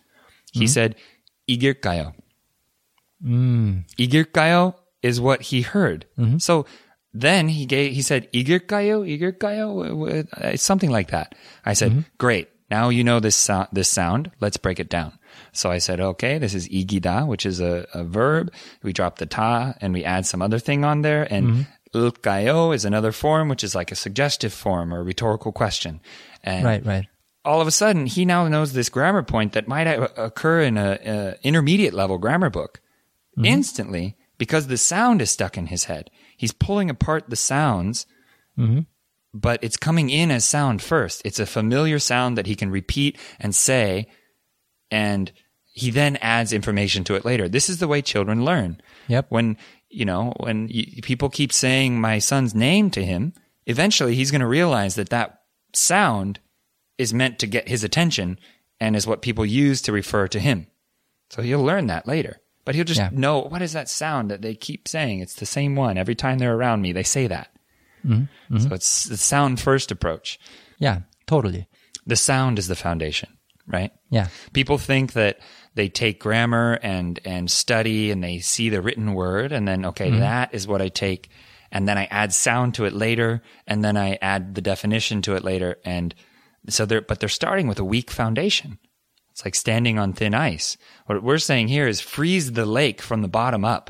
He 0.52 0.62
mm-hmm. 0.62 0.68
said, 0.68 0.96
Igirkayo. 1.50 2.14
Mm. 3.24 3.86
Igirkayo 3.98 4.76
is 5.02 5.20
what 5.20 5.42
he 5.42 5.62
heard. 5.62 6.06
Mm-hmm. 6.18 6.38
So 6.38 6.66
then 7.14 7.48
he 7.48 7.66
gave, 7.66 7.94
he 7.94 8.02
said, 8.02 8.32
Igirkayo, 8.34 9.04
Igirkayo, 9.08 10.60
something 10.60 10.92
like 10.92 11.12
that. 11.12 11.34
I 11.66 11.74
said, 11.74 11.92
mm-hmm. 11.92 12.02
great. 12.18 12.50
Now 12.70 12.90
you 12.90 13.04
know 13.04 13.20
this, 13.20 13.36
so- 13.36 13.68
this 13.72 13.90
sound. 13.90 14.32
Let's 14.40 14.58
break 14.58 14.80
it 14.80 14.90
down. 14.90 15.18
So 15.52 15.72
I 15.72 15.80
said, 15.80 16.00
okay, 16.00 16.38
this 16.38 16.54
is 16.54 16.68
igida, 16.70 17.28
which 17.28 17.46
is 17.46 17.60
a, 17.60 17.88
a 17.94 18.04
verb. 18.04 18.52
We 18.84 18.94
drop 18.94 19.18
the 19.18 19.26
ta 19.26 19.74
and 19.82 19.94
we 19.94 20.04
add 20.04 20.26
some 20.26 20.42
other 20.42 20.60
thing 20.60 20.84
on 20.84 21.02
there. 21.02 21.32
And 21.32 21.48
mm 21.48 21.66
mm-hmm. 21.94 22.74
is 22.74 22.86
another 22.86 23.12
form, 23.12 23.50
which 23.50 23.64
is 23.64 23.74
like 23.74 23.92
a 23.92 23.96
suggestive 23.96 24.54
form 24.54 24.94
or 24.94 25.04
rhetorical 25.04 25.52
question. 25.52 26.02
And 26.44 26.64
right, 26.64 26.86
right. 26.86 27.08
All 27.46 27.62
of 27.62 27.68
a 27.68 27.72
sudden, 27.72 28.06
he 28.06 28.26
now 28.26 28.48
knows 28.48 28.74
this 28.74 28.90
grammar 28.90 29.24
point 29.24 29.54
that 29.54 29.68
might 29.68 29.86
occur 29.86 30.62
in 30.62 30.78
a, 30.78 31.36
intermediate 31.42 31.94
level 31.94 32.18
grammar 32.18 32.50
book. 32.50 32.82
Mm-hmm. 33.38 33.46
Instantly, 33.46 34.18
because 34.38 34.68
the 34.68 34.78
sound 34.78 35.22
is 35.22 35.32
stuck 35.32 35.58
in 35.58 35.68
his 35.68 35.86
head, 35.86 36.12
he's 36.38 36.52
pulling 36.52 36.90
apart 36.90 37.30
the 37.30 37.36
sounds. 37.36 38.06
Mm-hmm 38.58 38.82
but 39.34 39.64
it's 39.64 39.78
coming 39.78 40.10
in 40.10 40.32
as 40.32 40.46
sound 40.46 40.82
first. 40.82 41.22
It's 41.26 41.40
a 41.40 41.46
familiar 41.46 42.00
sound 42.00 42.38
that 42.38 42.48
he 42.48 42.56
can 42.56 42.72
repeat 42.72 43.18
and 43.40 43.54
say, 43.56 44.08
and 44.92 45.32
he 45.72 45.92
then 45.92 46.18
adds 46.18 46.52
information 46.52 47.04
to 47.06 47.16
it 47.16 47.26
later. 47.26 47.48
This 47.48 47.70
is 47.70 47.78
the 47.78 47.88
way 47.88 48.02
children 48.02 48.44
learn. 48.44 48.82
Yep. 49.08 49.28
When 49.30 49.58
you 49.90 50.06
know 50.06 50.34
when 50.38 50.68
people 51.04 51.30
keep 51.30 51.52
saying 51.54 52.00
my 52.00 52.20
son's 52.20 52.54
name 52.56 52.90
to 52.92 53.04
him, 53.06 53.34
eventually 53.66 54.16
he's 54.16 54.32
going 54.32 54.42
to 54.42 54.48
realize 54.48 54.96
that 54.96 55.10
that 55.10 55.42
sound 55.74 56.40
is 56.98 57.14
meant 57.14 57.40
to 57.40 57.48
get 57.48 57.70
his 57.70 57.84
attention 57.84 58.40
and 58.80 58.96
is 58.96 59.08
what 59.08 59.22
people 59.22 59.46
use 59.46 59.82
to 59.84 59.92
refer 59.92 60.28
to 60.28 60.40
him. 60.40 60.68
So 61.30 61.42
he'll 61.42 61.64
learn 61.64 61.88
that 61.88 62.08
later. 62.08 62.42
But 62.66 62.76
he'll 62.76 62.84
just 62.86 63.00
Yeah. 63.00 63.10
know 63.12 63.40
what 63.40 63.62
is 63.62 63.74
that 63.74 63.90
sound 63.90 64.30
that 64.32 64.42
they 64.42 64.56
keep 64.56 64.88
saying? 64.88 65.20
It's 65.22 65.36
the 65.36 65.46
same 65.46 65.76
one. 65.76 65.98
Every 65.98 66.16
time 66.16 66.40
they're 66.40 66.56
around 66.56 66.82
me, 66.82 66.92
they 66.92 67.04
say 67.04 67.28
that. 67.28 67.50
Mm-hmm. 68.06 68.56
Mm-hmm. 68.56 68.58
So 68.60 68.74
it's 68.74 69.06
the 69.06 69.18
sound 69.18 69.60
first 69.60 69.92
approach. 69.92 70.40
Yeah, 70.78 71.02
totally. 71.28 71.68
The 72.06 72.16
sound 72.16 72.60
is 72.60 72.68
the 72.68 72.76
foundation, 72.76 73.30
right? 73.68 73.92
Yeah. 74.10 74.28
People 74.54 74.78
think 74.78 75.14
that 75.14 75.40
they 75.76 75.90
take 75.90 76.20
grammar 76.20 76.80
and 76.82 77.20
and 77.26 77.50
study 77.50 78.12
and 78.12 78.24
they 78.24 78.40
see 78.40 78.70
the 78.70 78.82
written 78.82 79.14
word 79.14 79.52
and 79.52 79.68
then 79.68 79.86
okay, 79.86 80.10
mm-hmm. 80.10 80.20
that 80.20 80.54
is 80.54 80.68
what 80.68 80.82
I 80.82 80.90
take 80.90 81.30
and 81.72 81.88
then 81.88 81.98
I 81.98 82.06
add 82.06 82.34
sound 82.34 82.74
to 82.76 82.86
it 82.86 82.94
later 82.94 83.42
and 83.68 83.84
then 83.84 83.96
I 83.96 84.18
add 84.22 84.56
the 84.56 84.62
definition 84.62 85.22
to 85.24 85.36
it 85.36 85.44
later 85.44 85.78
and 85.86 86.16
so 86.68 86.86
they're 86.86 87.02
but 87.02 87.20
they're 87.20 87.30
starting 87.30 87.68
with 87.68 87.80
a 87.80 87.86
weak 87.86 88.10
foundation. 88.12 88.80
It's 89.32 89.46
like 89.46 89.56
standing 89.56 89.98
on 89.98 90.14
thin 90.14 90.34
ice. 90.34 90.76
What 91.06 91.24
we're 91.24 91.38
saying 91.38 91.70
here 91.70 91.88
is 91.88 92.02
freeze 92.02 92.52
the 92.52 92.66
lake 92.66 93.02
from 93.02 93.22
the 93.22 93.30
bottom 93.30 93.64
up. 93.64 93.90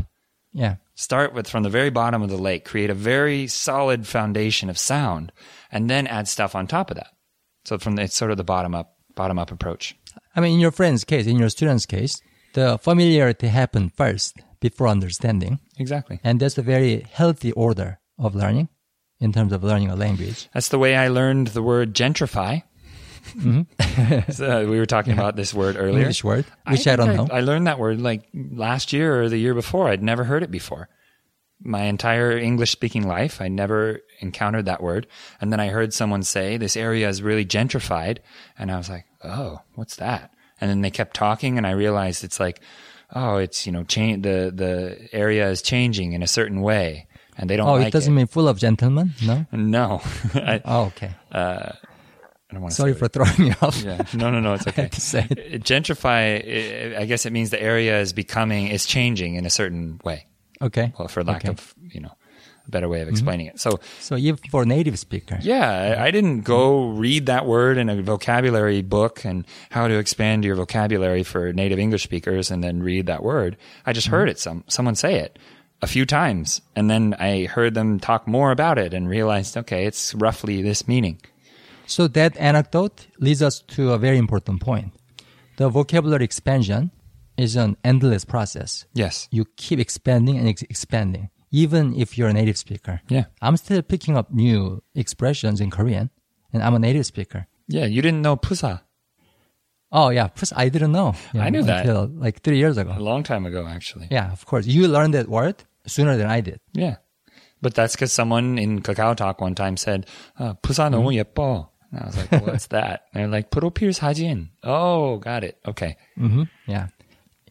Yeah. 0.53 0.75
Start 0.99 1.33
with 1.33 1.47
from 1.47 1.63
the 1.63 1.69
very 1.69 1.89
bottom 1.89 2.21
of 2.21 2.29
the 2.29 2.37
lake, 2.37 2.65
create 2.65 2.89
a 2.89 2.93
very 2.93 3.47
solid 3.47 4.05
foundation 4.05 4.69
of 4.69 4.77
sound, 4.77 5.31
and 5.71 5.89
then 5.89 6.05
add 6.05 6.27
stuff 6.27 6.55
on 6.55 6.67
top 6.67 6.91
of 6.91 6.97
that. 6.97 7.11
So 7.63 7.77
from 7.77 7.95
the, 7.95 8.01
it's 8.01 8.17
sort 8.17 8.31
of 8.31 8.37
the 8.37 8.43
bottom 8.43 8.75
up 8.75 8.97
bottom 9.15 9.39
up 9.39 9.49
approach. 9.49 9.95
I 10.35 10.41
mean, 10.41 10.55
in 10.55 10.59
your 10.59 10.71
friend's 10.71 11.05
case, 11.05 11.25
in 11.25 11.39
your 11.39 11.47
student's 11.47 11.85
case, 11.85 12.21
the 12.53 12.77
familiarity 12.79 13.47
happened 13.47 13.93
first 13.93 14.41
before 14.59 14.89
understanding. 14.89 15.61
Exactly. 15.77 16.19
And 16.21 16.41
that's 16.41 16.57
a 16.57 16.61
very 16.61 17.07
healthy 17.09 17.53
order 17.53 18.01
of 18.17 18.35
learning 18.35 18.67
in 19.21 19.31
terms 19.31 19.53
of 19.53 19.63
learning 19.63 19.89
a 19.89 19.95
language. 19.95 20.49
That's 20.53 20.67
the 20.67 20.79
way 20.79 20.97
I 20.97 21.07
learned 21.07 21.47
the 21.47 21.63
word 21.63 21.95
gentrify. 21.95 22.63
Mm-hmm. 23.33 24.31
so 24.31 24.61
uh, 24.61 24.69
we 24.69 24.79
were 24.79 24.85
talking 24.85 25.13
about 25.13 25.35
this 25.35 25.53
word 25.53 25.75
earlier. 25.77 25.99
English 25.99 26.23
word, 26.23 26.45
which 26.67 26.87
I, 26.87 26.95
think 26.95 26.97
don't 26.97 27.15
know. 27.15 27.35
I 27.35 27.41
learned 27.41 27.67
that 27.67 27.79
word 27.79 28.01
like 28.01 28.23
last 28.33 28.93
year 28.93 29.21
or 29.21 29.29
the 29.29 29.37
year 29.37 29.53
before. 29.53 29.89
I'd 29.89 30.03
never 30.03 30.23
heard 30.23 30.43
it 30.43 30.51
before. 30.51 30.89
My 31.61 31.83
entire 31.83 32.37
English 32.37 32.71
speaking 32.71 33.05
life, 33.07 33.41
I 33.41 33.49
never 33.49 33.99
encountered 34.21 34.65
that 34.65 34.81
word. 34.81 35.07
And 35.41 35.51
then 35.51 35.59
I 35.59 35.67
heard 35.67 35.93
someone 35.93 36.23
say, 36.23 36.55
this 36.55 36.77
area 36.77 37.09
is 37.09 37.21
really 37.21 37.45
gentrified. 37.45 38.19
And 38.57 38.71
I 38.71 38.77
was 38.77 38.89
like, 38.89 39.05
oh, 39.23 39.59
what's 39.75 39.97
that? 39.97 40.31
And 40.61 40.69
then 40.69 40.81
they 40.81 40.91
kept 40.91 41.15
talking 41.15 41.57
and 41.57 41.67
I 41.67 41.71
realized 41.71 42.23
it's 42.23 42.39
like, 42.39 42.61
oh, 43.13 43.37
it's, 43.37 43.65
you 43.65 43.71
know, 43.71 43.83
change, 43.83 44.23
the, 44.23 44.51
the 44.55 45.09
area 45.13 45.49
is 45.49 45.61
changing 45.61 46.13
in 46.13 46.23
a 46.23 46.27
certain 46.27 46.61
way. 46.61 47.07
And 47.37 47.49
they 47.49 47.55
don't 47.55 47.69
oh, 47.69 47.73
like 47.75 47.87
it 47.87 47.93
doesn't 47.93 48.13
mean 48.13 48.27
full 48.27 48.49
of 48.49 48.57
gentlemen? 48.57 49.13
No? 49.25 49.45
No. 49.53 50.01
I, 50.33 50.61
Oh, 50.65 50.83
okay. 50.87 51.11
Uh, 51.31 51.71
I 52.49 52.53
don't 52.53 52.63
want 52.63 52.71
to 52.71 52.77
Sorry 52.77 52.93
say 52.93 52.99
for 52.99 53.07
throwing 53.07 53.51
you 53.51 53.55
off. 53.61 53.81
Yeah. 53.81 54.01
No, 54.13 54.31
no, 54.31 54.39
no. 54.39 54.55
It's 54.55 54.67
okay. 54.67 54.87
to 54.87 55.01
say 55.01 55.27
it. 55.29 55.39
Uh, 55.39 55.57
gentrify. 55.57 56.95
i 56.95 57.01
I 57.01 57.05
guess 57.05 57.25
it 57.25 57.33
means 57.33 57.51
the 57.51 57.61
area 57.61 57.99
is 57.99 58.11
becoming, 58.11 58.67
is 58.67 58.85
changing 58.85 59.35
in 59.35 59.45
a 59.45 59.49
certain 59.49 60.01
way. 60.03 60.25
Okay. 60.61 60.93
Well, 60.97 61.07
for 61.07 61.23
lack 61.23 61.45
Okay. 61.45 61.49
of 61.49 61.73
you 61.91 62.01
know 62.01 62.11
a 62.67 62.71
better 62.71 62.89
way 62.89 63.01
of 63.01 63.07
explaining 63.07 63.47
mm-hmm. 63.47 63.55
it. 63.55 63.61
So 63.61 63.79
So 63.99 64.15
even 64.15 64.37
for 64.49 64.65
native 64.65 64.97
speaker. 64.97 65.37
yeah, 65.41 65.95
I, 65.97 66.07
I 66.07 66.11
didn't 66.11 66.41
go 66.41 66.81
mm-hmm. 66.81 66.99
read 66.99 67.25
that 67.27 67.45
word 67.45 67.77
in 67.77 67.87
a 67.89 68.01
vocabulary 68.01 68.81
book 68.81 69.23
and 69.25 69.45
how 69.69 69.87
to 69.87 69.97
expand 69.97 70.43
your 70.43 70.55
vocabulary 70.55 71.23
for 71.23 71.53
native 71.53 71.79
English 71.79 72.03
speakers, 72.03 72.51
and 72.51 72.63
then 72.63 72.81
read 72.81 73.05
that 73.05 73.23
word. 73.23 73.57
I 73.85 73.93
just 73.93 74.07
heard 74.07 74.27
mm-hmm. 74.27 74.31
it 74.31 74.39
some 74.39 74.63
someone 74.67 74.95
say 74.95 75.15
it 75.19 75.37
a 75.81 75.87
few 75.87 76.05
times, 76.05 76.61
and 76.75 76.89
then 76.89 77.15
I 77.19 77.45
heard 77.45 77.73
them 77.73 77.99
talk 77.99 78.27
more 78.27 78.51
about 78.51 78.77
it 78.77 78.93
and 78.93 79.07
realized, 79.07 79.55
okay, 79.55 79.85
it's 79.85 80.13
roughly 80.15 80.61
this 80.61 80.87
meaning. 80.87 81.19
So 81.88 82.08
that 82.08 82.36
anecdote 82.38 83.06
leads 83.18 83.42
us 83.42 83.60
to 83.76 83.92
a 83.92 83.98
very 83.98 84.18
important 84.18 84.60
point. 84.60 84.92
The 85.56 85.68
vocabulary 85.68 86.24
expansion 86.24 86.90
is 87.36 87.56
an 87.56 87.76
endless 87.84 88.24
process. 88.24 88.86
Yes. 88.94 89.28
You 89.30 89.44
keep 89.56 89.78
expanding 89.78 90.38
and 90.38 90.48
ex- 90.48 90.62
expanding, 90.62 91.30
even 91.50 91.94
if 91.94 92.16
you're 92.16 92.28
a 92.28 92.32
native 92.32 92.56
speaker. 92.56 93.00
Yeah. 93.08 93.24
I'm 93.42 93.56
still 93.56 93.82
picking 93.82 94.16
up 94.16 94.32
new 94.32 94.82
expressions 94.94 95.60
in 95.60 95.70
Korean, 95.70 96.10
and 96.52 96.62
I'm 96.62 96.74
a 96.74 96.78
native 96.78 97.06
speaker. 97.06 97.46
Yeah. 97.68 97.86
You 97.86 98.02
didn't 98.02 98.22
know 98.22 98.36
pusa 98.36 98.80
Oh 99.92 100.08
yeah, 100.10 100.26
plus 100.26 100.52
I 100.56 100.68
didn't 100.68 100.90
know. 100.90 101.14
you 101.32 101.40
I 101.40 101.50
knew 101.50 101.62
that. 101.62 101.86
until 101.86 102.06
like 102.08 102.42
three 102.42 102.58
years 102.58 102.76
a 102.76 102.80
ago. 102.80 102.96
long 102.98 103.22
time 103.22 103.46
ago, 103.46 103.66
actually. 103.68 104.08
Yeah, 104.10 104.32
of 104.32 104.44
course. 104.44 104.66
You 104.66 104.88
learned 104.88 105.14
that 105.14 105.28
word 105.28 105.62
sooner 105.86 106.16
than 106.16 106.26
I 106.26 106.40
did. 106.40 106.58
Yeah. 106.72 106.96
But 107.62 107.74
that's 107.74 107.94
because 107.94 108.12
someone 108.12 108.58
in 108.58 108.82
Kakao 108.82 109.14
Talk 109.16 109.40
one 109.40 109.54
time 109.54 109.76
said, 109.76 110.06
uh, 110.38 110.54
"부사 110.54 110.90
너무 110.90 111.14
예뻐." 111.14 111.68
And 111.91 112.01
I 112.01 112.05
was 112.05 112.17
like, 112.17 112.45
what's 112.45 112.67
that? 112.67 113.05
And 113.13 113.23
they're 113.23 113.29
like, 113.29 113.51
Puro 113.51 113.69
Pierce 113.69 113.99
Hajin. 113.99 114.49
Oh, 114.63 115.17
got 115.17 115.43
it. 115.43 115.57
Okay. 115.67 115.97
Mm-hmm. 116.17 116.43
Yeah. 116.67 116.87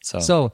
So, 0.02 0.20
so, 0.20 0.52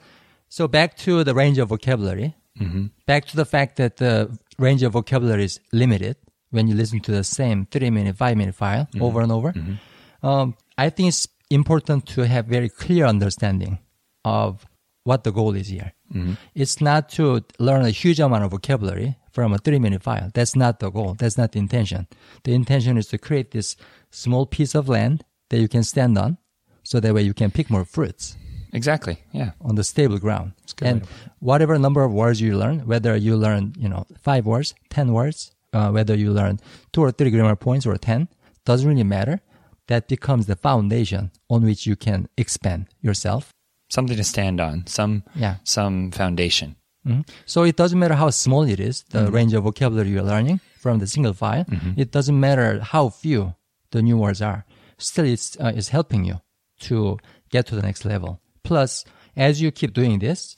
so 0.48 0.68
back 0.68 0.96
to 0.98 1.24
the 1.24 1.34
range 1.34 1.58
of 1.58 1.68
vocabulary. 1.68 2.34
Mm-hmm. 2.60 2.86
Back 3.06 3.26
to 3.26 3.36
the 3.36 3.44
fact 3.44 3.76
that 3.76 3.98
the 3.98 4.36
range 4.58 4.82
of 4.82 4.92
vocabulary 4.92 5.44
is 5.44 5.60
limited 5.72 6.16
when 6.50 6.68
you 6.68 6.74
listen 6.74 7.00
to 7.00 7.10
the 7.10 7.24
same 7.24 7.66
three 7.66 7.90
minute, 7.90 8.16
five 8.16 8.36
minute 8.36 8.54
file 8.54 8.84
mm-hmm. 8.86 9.02
over 9.02 9.20
and 9.20 9.32
over. 9.32 9.52
Mm-hmm. 9.52 10.26
Um, 10.26 10.56
I 10.78 10.90
think 10.90 11.08
it's 11.08 11.28
important 11.50 12.06
to 12.08 12.22
have 12.26 12.46
very 12.46 12.68
clear 12.68 13.06
understanding 13.06 13.78
of 14.24 14.66
what 15.02 15.24
the 15.24 15.32
goal 15.32 15.54
is 15.54 15.68
here. 15.68 15.92
Mm-hmm. 16.14 16.34
It's 16.54 16.80
not 16.80 17.10
to 17.10 17.44
learn 17.58 17.84
a 17.84 17.90
huge 17.90 18.20
amount 18.20 18.44
of 18.44 18.50
vocabulary 18.50 19.16
from 19.34 19.52
a 19.52 19.58
three 19.58 19.78
minute 19.78 20.02
file. 20.02 20.30
That's 20.32 20.54
not 20.54 20.78
the 20.78 20.90
goal. 20.90 21.14
That's 21.18 21.36
not 21.36 21.52
the 21.52 21.58
intention. 21.58 22.06
The 22.44 22.54
intention 22.54 22.96
is 22.96 23.08
to 23.08 23.18
create 23.18 23.50
this 23.50 23.76
small 24.10 24.46
piece 24.46 24.74
of 24.74 24.88
land 24.88 25.24
that 25.50 25.60
you 25.60 25.68
can 25.68 25.82
stand 25.82 26.16
on 26.16 26.38
so 26.84 27.00
that 27.00 27.12
way 27.14 27.22
you 27.22 27.34
can 27.34 27.50
pick 27.50 27.68
more 27.68 27.84
fruits 27.84 28.36
exactly. 28.72 29.18
Yeah. 29.32 29.52
on 29.60 29.74
the 29.74 29.84
stable 29.84 30.18
ground. 30.18 30.52
good 30.76 30.88
And 30.88 31.06
whatever 31.40 31.78
number 31.78 32.02
of 32.02 32.12
words 32.12 32.40
you 32.40 32.56
learn, 32.56 32.86
whether 32.86 33.16
you 33.16 33.36
learn, 33.36 33.74
you 33.76 33.88
know, 33.88 34.06
five 34.22 34.46
words, 34.46 34.74
ten 34.88 35.12
words, 35.12 35.52
uh, 35.72 35.90
whether 35.90 36.14
you 36.14 36.30
learn 36.32 36.60
two 36.92 37.02
or 37.02 37.10
three 37.10 37.30
grammar 37.30 37.56
points 37.56 37.86
or 37.86 37.96
ten, 37.96 38.28
doesn't 38.64 38.88
really 38.88 39.04
matter. 39.04 39.40
That 39.88 40.08
becomes 40.08 40.46
the 40.46 40.56
foundation 40.56 41.30
on 41.50 41.62
which 41.62 41.86
you 41.86 41.96
can 41.96 42.28
expand 42.38 42.88
yourself. 43.02 43.50
Something 43.90 44.16
to 44.16 44.24
stand 44.24 44.60
on. 44.60 44.86
Some. 44.86 45.24
Yeah. 45.34 45.56
Some 45.64 46.10
foundation. 46.10 46.76
Mhm. 47.06 47.28
So 47.46 47.62
it 47.64 47.76
doesn't 47.76 47.98
matter 47.98 48.14
how 48.14 48.30
small 48.30 48.62
it 48.62 48.80
is, 48.80 49.04
the 49.10 49.30
range 49.30 49.52
of 49.54 49.64
vocabulary 49.64 50.10
you're 50.10 50.22
learning 50.22 50.60
from 50.80 50.98
the 50.98 51.06
single 51.06 51.32
file. 51.34 51.64
It 51.96 52.10
doesn't 52.10 52.38
matter 52.38 52.80
how 52.80 53.08
few 53.10 53.54
the 53.90 54.02
new 54.02 54.16
words 54.18 54.40
are. 54.42 54.64
Still, 54.98 55.26
it's, 55.26 55.56
uh, 55.60 55.72
it's 55.74 55.88
helping 55.88 56.24
you 56.24 56.40
to 56.80 57.18
get 57.50 57.66
to 57.66 57.74
the 57.74 57.82
next 57.82 58.04
level. 58.04 58.40
Plus, 58.62 59.04
as 59.36 59.60
you 59.60 59.70
keep 59.70 59.92
doing 59.92 60.18
this, 60.18 60.56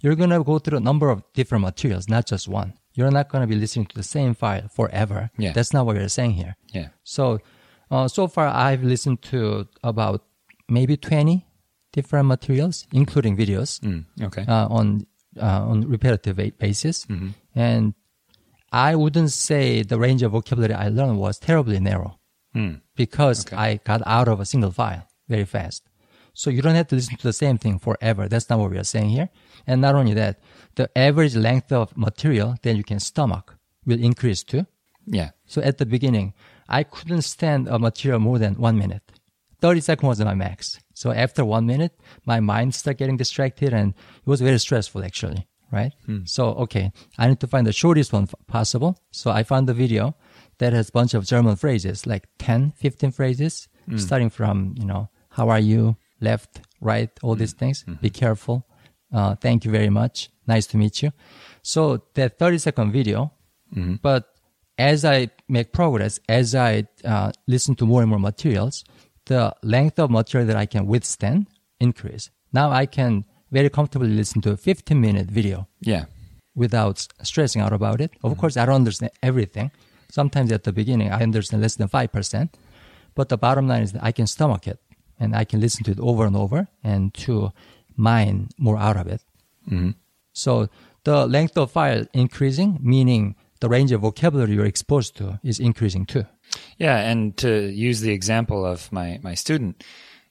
you're 0.00 0.14
going 0.14 0.30
to 0.30 0.42
go 0.44 0.58
through 0.58 0.78
a 0.78 0.80
number 0.80 1.10
of 1.10 1.22
different 1.34 1.62
materials, 1.64 2.08
not 2.08 2.26
just 2.26 2.46
one. 2.48 2.74
You're 2.94 3.10
not 3.10 3.28
going 3.28 3.42
to 3.42 3.46
be 3.46 3.56
listening 3.58 3.86
to 3.86 3.96
the 3.96 4.02
same 4.02 4.34
file 4.34 4.68
forever. 4.68 5.30
Yeah. 5.38 5.52
That's 5.52 5.72
not 5.72 5.86
what 5.86 5.96
we're 5.96 6.08
saying 6.08 6.32
here. 6.32 6.56
Yeah. 6.72 6.88
So, 7.04 7.40
uh, 7.90 8.06
so 8.08 8.28
far 8.28 8.46
I've 8.48 8.82
listened 8.84 9.22
to 9.30 9.66
about 9.82 10.22
maybe 10.68 10.96
20 10.96 11.46
different 11.92 12.26
materials, 12.28 12.86
including 12.92 13.36
videos 13.36 13.80
Mm, 13.80 14.04
okay. 14.22 14.44
uh, 14.46 14.68
on 14.68 15.06
uh, 15.40 15.62
on 15.70 15.88
repetitive 15.88 16.36
ba- 16.36 16.52
basis, 16.58 17.06
and 17.54 17.94
I 18.72 18.94
wouldn't 18.96 19.32
say 19.32 19.82
the 19.82 19.98
range 19.98 20.22
of 20.22 20.32
vocabulary 20.32 20.74
I 20.74 20.88
learned 20.88 21.18
was 21.18 21.38
terribly 21.38 21.80
narrow 21.80 22.18
Mm. 22.54 22.80
because 22.96 23.46
Okay. 23.46 23.56
I 23.56 23.76
got 23.84 24.00
out 24.06 24.26
of 24.26 24.40
a 24.40 24.46
single 24.46 24.70
file 24.70 25.06
very 25.28 25.44
fast. 25.44 25.82
So 26.32 26.48
you 26.50 26.62
don't 26.62 26.74
have 26.74 26.86
to 26.88 26.94
listen 26.96 27.16
to 27.18 27.22
the 27.26 27.32
same 27.32 27.58
thing 27.58 27.78
forever. 27.78 28.26
That's 28.28 28.48
not 28.48 28.58
what 28.58 28.70
we 28.70 28.78
are 28.78 28.84
saying 28.84 29.10
here. 29.10 29.28
And 29.66 29.80
not 29.82 29.94
only 29.94 30.14
that, 30.14 30.40
the 30.76 30.88
average 30.96 31.34
length 31.36 31.70
of 31.72 31.94
material 31.96 32.54
that 32.62 32.74
you 32.76 32.84
can 32.84 33.00
stomach 33.00 33.56
will 33.84 34.02
increase 34.02 34.42
too. 34.42 34.64
Yeah. 35.06 35.30
So 35.46 35.60
at 35.62 35.76
the 35.78 35.84
beginning, 35.86 36.32
I 36.68 36.84
couldn't 36.84 37.22
stand 37.22 37.68
a 37.68 37.78
material 37.78 38.20
more 38.20 38.38
than 38.38 38.54
one 38.54 38.78
minute. 38.78 39.02
30 39.60 39.80
seconds 39.80 40.08
was 40.08 40.20
my 40.20 40.34
max. 40.34 40.78
So 40.98 41.12
after 41.12 41.44
one 41.44 41.64
minute, 41.64 41.92
my 42.26 42.40
mind 42.40 42.74
started 42.74 42.98
getting 42.98 43.16
distracted 43.16 43.72
and 43.72 43.94
it 43.94 44.26
was 44.26 44.40
very 44.40 44.58
stressful 44.58 45.04
actually, 45.04 45.46
right? 45.70 45.92
Hmm. 46.06 46.22
So, 46.24 46.48
okay, 46.64 46.90
I 47.16 47.28
need 47.28 47.38
to 47.38 47.46
find 47.46 47.64
the 47.64 47.72
shortest 47.72 48.12
one 48.12 48.26
possible. 48.48 48.98
So 49.12 49.30
I 49.30 49.44
found 49.44 49.68
the 49.68 49.74
video 49.74 50.16
that 50.58 50.72
has 50.72 50.88
a 50.88 50.92
bunch 50.92 51.14
of 51.14 51.24
German 51.24 51.54
phrases, 51.54 52.04
like 52.04 52.26
10, 52.40 52.72
15 52.72 53.12
phrases, 53.12 53.68
hmm. 53.88 53.96
starting 53.96 54.28
from, 54.28 54.74
you 54.76 54.86
know, 54.86 55.08
how 55.30 55.50
are 55.50 55.60
you, 55.60 55.96
left, 56.20 56.62
right, 56.80 57.10
all 57.22 57.36
these 57.36 57.52
hmm. 57.52 57.58
things. 57.58 57.84
Be 58.00 58.10
careful. 58.10 58.66
Uh, 59.12 59.36
thank 59.36 59.64
you 59.64 59.70
very 59.70 59.90
much. 59.90 60.30
Nice 60.48 60.66
to 60.66 60.76
meet 60.76 61.00
you. 61.00 61.12
So 61.62 62.02
that 62.14 62.40
30 62.40 62.58
second 62.58 62.90
video, 62.90 63.30
but 64.02 64.34
as 64.78 65.04
I 65.04 65.30
make 65.48 65.72
progress, 65.72 66.18
as 66.28 66.56
I 66.56 66.88
uh, 67.04 67.30
listen 67.46 67.76
to 67.76 67.86
more 67.86 68.00
and 68.00 68.10
more 68.10 68.18
materials, 68.18 68.84
the 69.28 69.54
length 69.62 69.98
of 69.98 70.10
material 70.10 70.46
that 70.48 70.56
I 70.56 70.66
can 70.66 70.86
withstand 70.86 71.46
increase. 71.80 72.30
Now 72.52 72.70
I 72.70 72.86
can 72.86 73.24
very 73.50 73.70
comfortably 73.70 74.08
listen 74.08 74.40
to 74.42 74.50
a 74.52 74.56
15 74.56 75.00
minute 75.00 75.28
video 75.30 75.68
Yeah. 75.80 76.04
without 76.54 77.06
stressing 77.22 77.62
out 77.62 77.72
about 77.72 78.00
it. 78.00 78.10
Of 78.24 78.32
mm-hmm. 78.32 78.40
course, 78.40 78.56
I 78.56 78.66
don't 78.66 78.74
understand 78.74 79.12
everything. 79.22 79.70
Sometimes 80.10 80.50
at 80.50 80.64
the 80.64 80.72
beginning, 80.72 81.12
I 81.12 81.22
understand 81.22 81.62
less 81.62 81.76
than 81.76 81.88
5%. 81.88 82.48
But 83.14 83.28
the 83.28 83.38
bottom 83.38 83.68
line 83.68 83.82
is 83.82 83.92
that 83.92 84.04
I 84.04 84.12
can 84.12 84.26
stomach 84.26 84.66
it 84.66 84.80
and 85.20 85.36
I 85.36 85.44
can 85.44 85.60
listen 85.60 85.84
to 85.84 85.90
it 85.90 86.00
over 86.00 86.24
and 86.24 86.36
over 86.36 86.68
and 86.82 87.12
to 87.24 87.52
mine 87.96 88.48
more 88.58 88.78
out 88.78 88.96
of 88.96 89.06
it. 89.06 89.20
Mm-hmm. 89.66 89.90
So 90.32 90.68
the 91.04 91.26
length 91.26 91.58
of 91.58 91.70
file 91.70 92.06
increasing, 92.12 92.78
meaning 92.80 93.34
the 93.60 93.68
range 93.68 93.92
of 93.92 94.00
vocabulary 94.02 94.54
you're 94.54 94.66
exposed 94.66 95.16
to 95.16 95.40
is 95.42 95.58
increasing 95.60 96.06
too. 96.06 96.24
Yeah, 96.77 96.97
and 96.97 97.35
to 97.37 97.69
use 97.71 98.01
the 98.01 98.11
example 98.11 98.65
of 98.65 98.91
my, 98.91 99.19
my 99.23 99.33
student, 99.33 99.83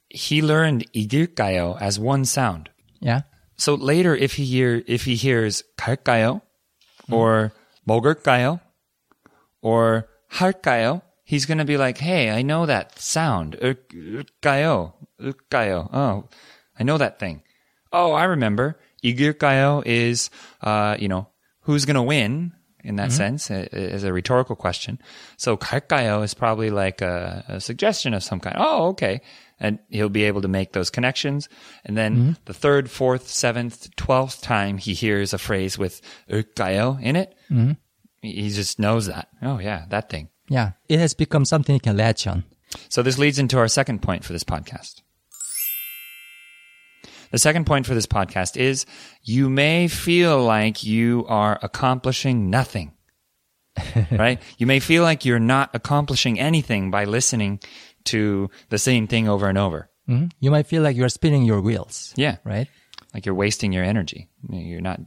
he 0.08 0.42
learned 0.42 0.86
이길까요 0.92 1.80
as 1.80 1.98
one 1.98 2.24
sound. 2.24 2.70
Yeah. 3.00 3.22
So 3.56 3.74
later, 3.74 4.14
if 4.14 4.34
he 4.34 4.44
hear 4.44 4.82
if 4.86 5.04
he 5.04 5.14
hears 5.16 5.62
갈까요 5.78 6.42
or 7.10 7.52
먹을까요 7.88 8.60
or 9.62 10.08
할까요, 10.32 11.02
he's 11.24 11.46
going 11.46 11.58
to 11.58 11.64
be 11.64 11.76
like, 11.76 11.98
"Hey, 11.98 12.30
I 12.30 12.42
know 12.42 12.66
that 12.66 12.98
sound. 12.98 13.56
을- 13.62 13.76
을까요? 13.92 14.94
을까요? 15.20 15.88
Oh, 15.92 16.28
I 16.78 16.82
know 16.82 16.98
that 16.98 17.18
thing. 17.18 17.42
Oh, 17.92 18.12
I 18.12 18.24
remember. 18.24 18.78
이길까요 19.04 19.82
is, 19.86 20.30
uh, 20.62 20.96
you 20.98 21.08
know, 21.08 21.28
who's 21.62 21.84
going 21.84 21.96
to 21.96 22.02
win 22.02 22.52
in 22.86 22.96
that 22.96 23.12
sense 23.12 23.50
uh, 23.50 23.68
as 23.72 24.02
a 24.02 24.12
rhetorical 24.12 24.56
question. 24.56 24.98
So 25.36 25.56
갈까요 25.56 26.24
is 26.24 26.34
probably 26.34 26.70
like 26.70 27.00
a, 27.00 27.44
a 27.48 27.60
suggestion 27.60 28.12
of 28.12 28.22
some 28.22 28.40
kind. 28.40 28.56
Oh, 28.58 28.88
okay. 28.88 29.20
And 29.60 29.78
he'll 29.90 30.08
be 30.08 30.24
able 30.24 30.42
to 30.42 30.48
make 30.48 30.72
those 30.72 30.90
connections. 30.90 31.48
And 31.84 31.96
then 31.96 32.36
the 32.46 32.54
third, 32.54 32.90
fourth, 32.90 33.28
seventh, 33.28 33.94
twelfth 33.94 34.42
time 34.42 34.78
he 34.78 34.94
hears 34.94 35.32
a 35.32 35.38
phrase 35.38 35.78
with 35.78 36.00
을까요 36.28 37.00
in 37.00 37.14
it, 37.14 37.34
he 38.20 38.32
he 38.32 38.50
just 38.50 38.78
knows 38.80 39.06
that. 39.06 39.28
Oh 39.40 39.60
yeah, 39.60 39.84
that 39.90 40.10
thing. 40.10 40.28
Yeah. 40.48 40.72
It 40.88 40.98
has 40.98 41.14
become 41.14 41.44
something 41.44 41.74
you 41.74 41.80
can 41.80 41.96
latch 41.96 42.26
on. 42.26 42.42
So 42.88 43.02
this 43.02 43.18
leads 43.18 43.38
into 43.38 43.58
our 43.58 43.68
second 43.68 44.02
point 44.02 44.24
for 44.24 44.32
this 44.32 44.44
podcast. 44.44 45.02
The 47.31 47.37
second 47.37 47.65
point 47.65 47.85
for 47.85 47.93
this 47.93 48.05
podcast 48.05 48.57
is 48.57 48.85
you 49.23 49.49
may 49.49 49.87
feel 49.87 50.41
like 50.43 50.83
you 50.83 51.25
are 51.27 51.59
accomplishing 51.61 52.49
nothing. 52.49 52.93
right? 54.11 54.41
You 54.57 54.65
may 54.65 54.79
feel 54.79 55.03
like 55.03 55.25
you're 55.25 55.39
not 55.39 55.69
accomplishing 55.73 56.39
anything 56.39 56.89
by 56.89 57.05
listening 57.05 57.59
to 58.05 58.49
the 58.69 58.77
same 58.77 59.07
thing 59.07 59.27
over 59.27 59.47
and 59.49 59.57
over. 59.57 59.89
Mhm. 60.09 60.31
You 60.39 60.49
might 60.51 60.67
feel 60.67 60.81
like 60.81 60.95
you're 60.95 61.09
spinning 61.09 61.43
your 61.43 61.61
wheels. 61.61 62.13
Yeah. 62.15 62.37
Right? 62.43 62.67
Like 63.13 63.25
you're 63.25 63.35
wasting 63.35 63.73
your 63.73 63.83
energy. 63.83 64.29
You're 64.49 64.81
not 64.81 64.99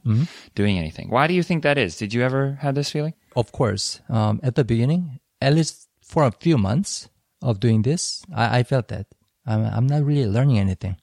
doing 0.54 0.78
anything. 0.78 1.10
Why 1.10 1.26
do 1.26 1.34
you 1.34 1.42
think 1.42 1.62
that 1.62 1.78
is? 1.78 1.96
Did 1.96 2.12
you 2.14 2.22
ever 2.22 2.58
have 2.60 2.74
this 2.74 2.90
feeling? 2.90 3.14
Of 3.34 3.52
course. 3.52 4.00
Um, 4.08 4.40
at 4.42 4.54
the 4.54 4.64
beginning, 4.64 5.20
at 5.40 5.54
least 5.54 5.88
for 6.02 6.24
a 6.24 6.32
few 6.32 6.58
months, 6.58 7.08
of 7.42 7.58
doing 7.58 7.80
this, 7.82 8.22
I, 8.34 8.58
I 8.58 8.62
felt 8.64 8.88
that 8.88 9.06
I'm, 9.46 9.64
I'm 9.64 9.86
not 9.86 10.04
really 10.04 10.26
learning 10.26 10.58
anything. 10.58 10.96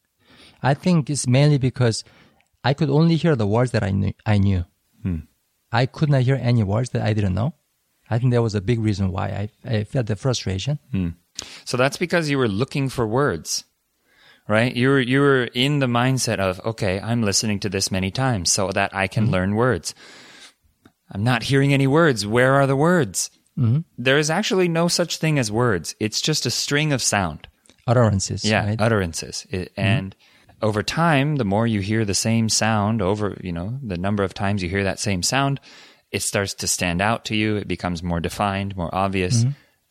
I 0.61 0.73
think 0.73 1.09
it's 1.09 1.27
mainly 1.27 1.57
because 1.57 2.03
I 2.63 2.73
could 2.73 2.89
only 2.89 3.15
hear 3.15 3.35
the 3.35 3.47
words 3.47 3.71
that 3.71 3.83
I 3.83 3.91
knew. 3.91 4.13
I 4.25 4.37
knew. 4.37 4.65
Hmm. 5.03 5.19
I 5.71 5.85
could 5.85 6.09
not 6.09 6.21
hear 6.21 6.39
any 6.41 6.63
words 6.63 6.89
that 6.91 7.01
I 7.01 7.13
didn't 7.13 7.35
know. 7.35 7.53
I 8.09 8.19
think 8.19 8.31
that 8.33 8.41
was 8.41 8.55
a 8.55 8.61
big 8.61 8.79
reason 8.79 9.11
why 9.11 9.49
I, 9.65 9.77
I 9.77 9.83
felt 9.83 10.07
the 10.07 10.15
frustration. 10.15 10.79
Hmm. 10.91 11.09
So 11.65 11.77
that's 11.77 11.97
because 11.97 12.29
you 12.29 12.37
were 12.37 12.47
looking 12.47 12.89
for 12.89 13.05
words, 13.05 13.65
right? 14.47 14.75
You 14.75 14.89
were 14.89 14.99
you 14.99 15.21
were 15.21 15.43
in 15.53 15.79
the 15.79 15.87
mindset 15.87 16.39
of 16.39 16.59
okay, 16.65 16.99
I'm 16.99 17.21
listening 17.21 17.59
to 17.61 17.69
this 17.69 17.91
many 17.91 18.11
times 18.11 18.51
so 18.51 18.71
that 18.71 18.95
I 18.95 19.07
can 19.07 19.25
mm-hmm. 19.25 19.33
learn 19.33 19.55
words. 19.55 19.93
I'm 21.11 21.23
not 21.23 21.43
hearing 21.43 21.73
any 21.73 21.87
words. 21.87 22.25
Where 22.25 22.55
are 22.55 22.67
the 22.67 22.75
words? 22.75 23.29
Mm-hmm. 23.57 23.79
There 23.97 24.17
is 24.17 24.29
actually 24.29 24.67
no 24.67 24.87
such 24.87 25.17
thing 25.17 25.39
as 25.39 25.51
words. 25.51 25.95
It's 25.99 26.21
just 26.21 26.45
a 26.45 26.51
string 26.51 26.91
of 26.91 27.01
sound. 27.01 27.47
Utterances. 27.85 28.43
Yeah, 28.43 28.65
right? 28.65 28.81
utterances. 28.81 29.47
It, 29.49 29.69
mm-hmm. 29.69 29.81
And 29.81 30.15
over 30.61 30.83
time, 30.83 31.35
the 31.35 31.45
more 31.45 31.67
you 31.67 31.81
hear 31.81 32.05
the 32.05 32.15
same 32.15 32.49
sound 32.49 33.01
over, 33.01 33.37
you 33.41 33.51
know, 33.51 33.79
the 33.83 33.97
number 33.97 34.23
of 34.23 34.33
times 34.33 34.63
you 34.63 34.69
hear 34.69 34.83
that 34.83 34.99
same 34.99 35.21
sound, 35.23 35.59
it 36.11 36.21
starts 36.21 36.53
to 36.55 36.67
stand 36.67 37.01
out 37.01 37.25
to 37.25 37.35
you. 37.35 37.57
It 37.57 37.67
becomes 37.67 38.01
more 38.01 38.19
defined, 38.19 38.75
more 38.75 38.93
obvious. 38.93 39.43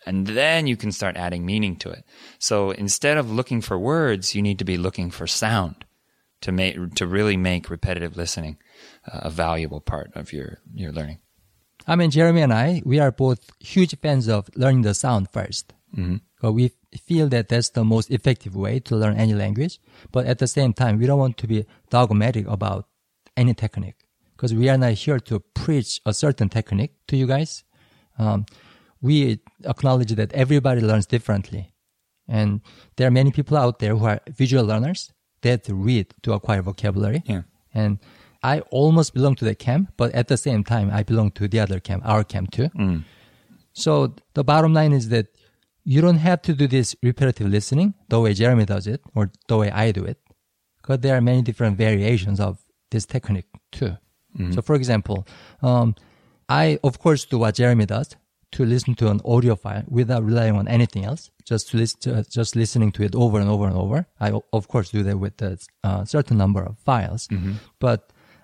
And 0.07 0.27
then 0.27 0.67
you 0.67 0.77
can 0.77 0.93
start 0.93 1.17
adding 1.17 1.45
meaning 1.45 1.77
to 1.77 1.91
it. 1.91 2.05
So 2.39 2.71
instead 2.71 3.17
of 3.17 3.31
looking 3.31 3.61
for 3.61 3.79
words, 3.79 4.35
you 4.35 4.43
need 4.43 4.59
to 4.61 4.65
be 4.65 4.77
looking 4.77 5.11
for 5.11 5.27
sound 5.27 5.85
to 6.43 6.53
make, 6.53 6.95
to 6.95 7.07
really 7.07 7.37
make 7.37 7.71
repetitive 7.71 8.17
listening 8.17 8.59
uh, 9.11 9.21
a 9.23 9.31
valuable 9.31 9.81
part 9.81 10.13
of 10.15 10.33
your, 10.33 10.59
your 10.73 10.93
learning. 10.93 11.19
I 11.87 11.97
mean, 11.97 12.11
Jeremy 12.11 12.43
and 12.43 12.53
I, 12.53 12.83
we 12.85 12.99
are 12.99 13.13
both 13.13 13.51
huge 13.61 13.97
fans 14.01 14.29
of 14.29 14.49
learning 14.57 14.83
the 14.83 14.95
sound 14.95 15.31
1st 15.33 15.65
mm-hmm. 15.97 16.51
we 16.53 16.73
feel 17.01 17.29
that 17.29 17.49
that's 17.49 17.71
the 17.71 17.85
most 17.85 18.11
effective 18.11 18.55
way 18.55 18.81
to 18.81 18.97
learn 18.97 19.17
any 19.17 19.35
language. 19.35 19.81
But 20.13 20.27
at 20.27 20.39
the 20.39 20.47
same 20.47 20.73
time, 20.73 20.99
we 20.99 21.07
don't 21.07 21.19
want 21.19 21.37
to 21.39 21.47
be 21.47 21.67
dogmatic 21.91 22.47
about 22.47 22.87
any 23.37 23.55
technique 23.55 24.07
because 24.37 24.55
we 24.55 24.69
are 24.69 24.79
not 24.79 24.93
here 24.93 25.19
to 25.21 25.41
preach 25.55 26.01
a 26.05 26.13
certain 26.13 26.49
technique 26.49 26.93
to 27.09 27.17
you 27.17 27.27
guys. 27.27 27.65
Um, 28.19 28.47
we 29.01 29.41
acknowledge 29.65 30.13
that 30.13 30.33
everybody 30.33 30.81
learns 30.81 31.07
differently. 31.07 31.73
And 32.29 32.61
there 32.97 33.07
are 33.07 33.11
many 33.11 33.31
people 33.31 33.57
out 33.57 33.79
there 33.79 33.95
who 33.95 34.05
are 34.07 34.21
visual 34.29 34.65
learners 34.65 35.13
that 35.43 35.67
read 35.69 36.13
to 36.23 36.33
acquire 36.33 36.63
vocabulary. 36.63 37.23
Yeah. 37.27 37.43
And 37.73 37.99
I 38.43 38.61
almost 38.71 39.15
belong 39.15 39.37
to 39.37 39.45
the 39.45 39.55
camp, 39.55 39.93
but 39.97 40.13
at 40.13 40.29
the 40.29 40.37
same 40.37 40.65
time, 40.65 40.91
I 40.93 41.03
belong 41.03 41.31
to 41.33 41.47
the 41.49 41.61
other 41.61 41.79
camp, 41.79 42.03
our 42.07 42.25
camp 42.25 42.51
too. 42.51 42.69
So 43.73 44.15
the 44.35 44.43
bottom 44.43 44.73
line 44.73 44.93
is 44.93 45.11
that 45.11 45.36
you 45.93 46.01
don't 46.07 46.23
have 46.31 46.41
to 46.43 46.53
do 46.61 46.67
this 46.77 46.89
repetitive 47.09 47.49
listening 47.57 47.95
the 48.09 48.19
way 48.21 48.35
Jeremy 48.35 48.65
does 48.75 48.87
it 48.95 49.01
or 49.15 49.31
the 49.51 49.57
way 49.57 49.69
I 49.71 49.93
do 49.93 50.05
it. 50.13 50.19
Because 50.83 50.99
there 51.05 51.15
are 51.17 51.21
many 51.21 51.43
different 51.49 51.75
variations 51.87 52.39
of 52.41 52.53
this 52.91 53.07
technique 53.07 53.51
too. 53.79 53.93
So 54.55 54.61
for 54.69 54.75
example, 54.75 55.19
um, 55.63 55.95
I 56.49 56.79
of 56.89 56.99
course 57.05 57.25
do 57.25 57.39
what 57.39 57.55
Jeremy 57.55 57.87
does 57.87 58.09
to 58.53 58.65
listen 58.65 58.95
to 58.97 59.07
an 59.11 59.21
audio 59.25 59.55
file 59.65 59.85
without 59.99 60.23
relying 60.31 60.57
on 60.61 60.67
anything 60.69 61.05
else, 61.11 61.31
just 61.51 61.71
to 61.71 61.77
listen, 61.77 61.99
to, 62.05 62.11
just 62.39 62.55
listening 62.57 62.91
to 62.97 63.03
it 63.03 63.15
over 63.15 63.39
and 63.43 63.49
over 63.55 63.67
and 63.71 63.77
over. 63.85 63.99
I 64.21 64.29
of 64.53 64.65
course 64.69 64.91
do 64.91 65.03
that 65.05 65.19
with 65.25 65.41
a 65.43 65.53
uh, 65.85 66.05
certain 66.05 66.37
number 66.37 66.63
of 66.63 66.75
files, 66.79 67.29
but 67.81 68.01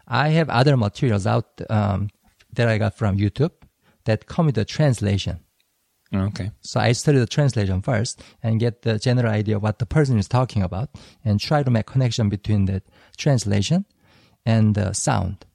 I 0.08 0.26
have 0.38 0.48
other 0.60 0.76
materials 0.76 1.26
out 1.26 1.46
um, 1.70 2.08
that 2.56 2.68
I 2.68 2.78
got 2.78 2.92
from 3.00 3.16
YouTube 3.18 3.52
that 4.06 4.26
come 4.26 4.46
with 4.46 4.58
a 4.58 4.64
translation. 4.64 5.36
Okay. 6.14 6.50
So 6.60 6.80
I 6.80 6.92
study 6.92 7.18
the 7.18 7.26
translation 7.26 7.80
first 7.80 8.22
and 8.42 8.60
get 8.60 8.82
the 8.82 8.98
general 8.98 9.32
idea 9.32 9.56
of 9.56 9.62
what 9.62 9.78
the 9.78 9.86
person 9.86 10.18
is 10.18 10.28
talking 10.28 10.62
about 10.62 10.90
and 11.24 11.40
try 11.40 11.62
to 11.62 11.70
make 11.70 11.86
connection 11.86 12.28
between 12.28 12.66
the 12.66 12.82
translation 13.16 13.86
and 14.44 14.74
the 14.74 14.92
sound 14.92 15.46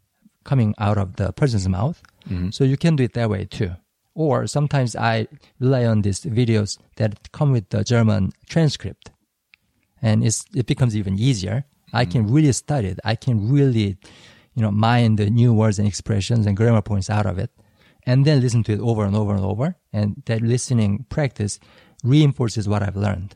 coming 0.43 0.73
out 0.79 0.97
of 0.97 1.17
the 1.17 1.31
person's 1.33 1.67
mouth. 1.67 2.01
Mm-hmm. 2.27 2.49
So 2.49 2.63
you 2.63 2.77
can 2.77 2.95
do 2.95 3.03
it 3.03 3.13
that 3.13 3.29
way 3.29 3.45
too. 3.45 3.71
Or 4.15 4.47
sometimes 4.47 4.95
I 4.95 5.27
rely 5.59 5.85
on 5.85 6.01
these 6.01 6.21
videos 6.21 6.79
that 6.95 7.31
come 7.31 7.51
with 7.51 7.69
the 7.69 7.83
German 7.83 8.31
transcript 8.49 9.11
and 10.01 10.23
it's, 10.23 10.45
it 10.55 10.65
becomes 10.65 10.95
even 10.95 11.19
easier. 11.19 11.65
I 11.93 12.05
can 12.05 12.25
mm-hmm. 12.25 12.33
really 12.33 12.51
study 12.51 12.87
it. 12.87 12.99
I 13.03 13.15
can 13.15 13.51
really, 13.51 13.97
you 14.55 14.61
know, 14.63 14.71
mine 14.71 15.17
the 15.17 15.29
new 15.29 15.53
words 15.53 15.77
and 15.77 15.87
expressions 15.87 16.47
and 16.47 16.57
grammar 16.57 16.81
points 16.81 17.09
out 17.11 17.27
of 17.27 17.37
it 17.37 17.51
and 18.07 18.25
then 18.25 18.39
listen 18.39 18.63
to 18.63 18.71
it 18.71 18.79
over 18.79 19.03
and 19.05 19.15
over 19.15 19.35
and 19.35 19.43
over. 19.43 19.75
And 19.93 20.23
that 20.25 20.41
listening 20.41 21.05
practice 21.09 21.59
reinforces 22.03 22.67
what 22.67 22.81
I've 22.81 22.95
learned 22.95 23.35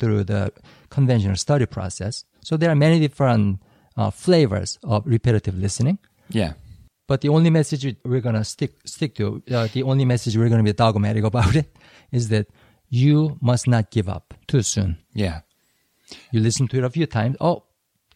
through 0.00 0.24
the 0.24 0.52
conventional 0.88 1.36
study 1.36 1.66
process. 1.66 2.24
So 2.42 2.56
there 2.56 2.70
are 2.70 2.74
many 2.74 2.98
different 2.98 3.60
uh, 3.96 4.10
flavors 4.10 4.78
of 4.82 5.06
repetitive 5.06 5.56
listening. 5.56 5.98
Yeah. 6.30 6.54
But 7.06 7.20
the 7.20 7.28
only 7.28 7.50
message 7.50 7.96
we're 8.04 8.20
gonna 8.20 8.44
stick 8.44 8.72
stick 8.84 9.14
to, 9.16 9.42
uh, 9.50 9.68
the 9.72 9.82
only 9.82 10.04
message 10.04 10.36
we're 10.36 10.48
gonna 10.48 10.62
be 10.62 10.72
dogmatic 10.72 11.24
about 11.24 11.54
it, 11.56 11.76
is 12.12 12.28
that 12.28 12.48
you 12.88 13.36
must 13.40 13.68
not 13.68 13.90
give 13.90 14.08
up 14.08 14.34
too 14.46 14.62
soon. 14.62 14.98
Yeah. 15.12 15.40
You 16.32 16.40
listen 16.40 16.68
to 16.68 16.78
it 16.78 16.84
a 16.84 16.90
few 16.90 17.06
times. 17.06 17.36
Oh, 17.40 17.64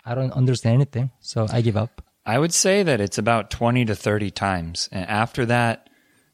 I 0.05 0.15
don't 0.15 0.33
understand 0.33 0.75
anything, 0.75 1.11
so 1.21 1.47
I 1.51 1.61
give 1.61 1.77
up. 1.77 2.02
I 2.25 2.39
would 2.39 2.55
say 2.55 2.83
that 2.83 3.01
it's 3.01 3.19
about 3.19 3.51
20 3.51 3.85
to 3.87 3.95
30 3.95 4.31
times. 4.31 4.89
And 4.93 5.09
after 5.09 5.47
that, 5.47 5.89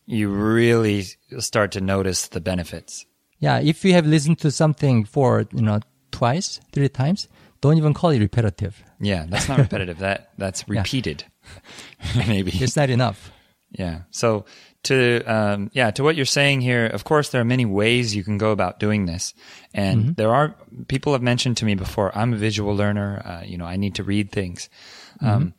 you 0.07 0.29
really 0.31 1.05
start 1.38 1.72
to 1.72 1.81
notice 1.81 2.29
the 2.29 2.40
benefits. 2.40 3.07
Yeah, 3.38 3.59
if 3.61 3.85
you 3.85 3.92
have 3.92 4.07
listened 4.07 4.38
to 4.40 4.51
something 4.51 5.05
for 5.05 5.46
you 5.53 5.62
know 5.62 5.81
twice, 6.11 6.61
three 6.72 6.88
times, 6.88 7.29
don't 7.61 7.77
even 7.77 7.94
call 7.94 8.11
it 8.11 8.18
repetitive. 8.18 8.83
Yeah, 9.01 9.27
that's 9.29 9.48
not 9.48 9.59
repetitive. 9.66 9.98
that 9.98 10.31
that's 10.38 10.68
repeated. 10.68 11.24
Maybe. 12.16 12.51
It's 12.55 12.77
not 12.77 12.90
enough. 12.90 13.31
Yeah. 13.70 14.03
So 14.11 14.46
to 14.85 15.22
um, 15.24 15.70
yeah 15.72 15.90
to 15.92 16.03
what 16.03 16.16
you're 16.16 16.24
saying 16.24 16.62
here, 16.62 16.87
of 16.87 17.05
course 17.05 17.29
there 17.29 17.40
are 17.40 17.44
many 17.44 17.66
ways 17.66 18.16
you 18.16 18.24
can 18.24 18.38
go 18.38 18.51
about 18.51 18.81
doing 18.81 19.07
this, 19.07 19.35
and 19.74 20.16
there 20.16 20.35
are 20.35 20.57
people 20.88 21.12
have 21.12 21.22
mentioned 21.22 21.59
to 21.59 21.64
me 21.64 21.74
before. 21.74 22.16
I'm 22.16 22.33
a 22.33 22.37
visual 22.37 22.74
learner. 22.74 23.22
Uh, 23.24 23.42
you 23.44 23.59
know, 23.59 23.66
I 23.66 23.77
need 23.77 23.96
to 23.96 24.03
read 24.05 24.33
things, 24.33 24.68
um, 25.20 25.55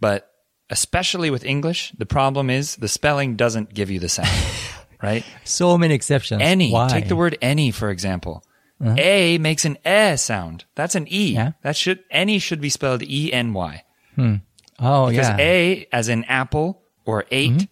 but 0.00 0.30
especially 0.70 1.30
with 1.30 1.44
English, 1.44 1.92
the 1.98 2.06
problem 2.06 2.50
is 2.50 2.76
the 2.76 2.88
spelling 2.88 3.36
doesn't 3.36 3.74
give 3.74 3.90
you 3.90 4.00
the 4.00 4.08
sound, 4.08 4.30
right? 5.02 5.24
So 5.44 5.78
many 5.78 5.94
exceptions. 5.94 6.42
Any. 6.42 6.72
Why? 6.72 6.88
Take 6.88 7.08
the 7.08 7.16
word 7.16 7.38
any 7.40 7.70
for 7.70 7.90
example. 7.90 8.44
Uh-huh. 8.82 8.94
A 8.96 9.36
makes 9.38 9.66
an 9.66 9.76
eh 9.84 10.16
sound. 10.16 10.64
That's 10.74 10.94
an 10.94 11.06
e. 11.08 11.34
Yeah. 11.34 11.52
That 11.62 11.76
should 11.76 12.02
any 12.10 12.38
should 12.38 12.62
be 12.62 12.70
spelled 12.70 13.02
e 13.02 13.30
n 13.30 13.52
y. 13.52 13.84
Hmm. 14.14 14.36
Oh 14.78 15.10
Because 15.10 15.28
yeah. 15.28 15.36
A 15.38 15.88
as 15.92 16.08
in 16.08 16.24
apple 16.24 16.80
or 17.04 17.26
8 17.30 17.50
mm-hmm. 17.50 17.64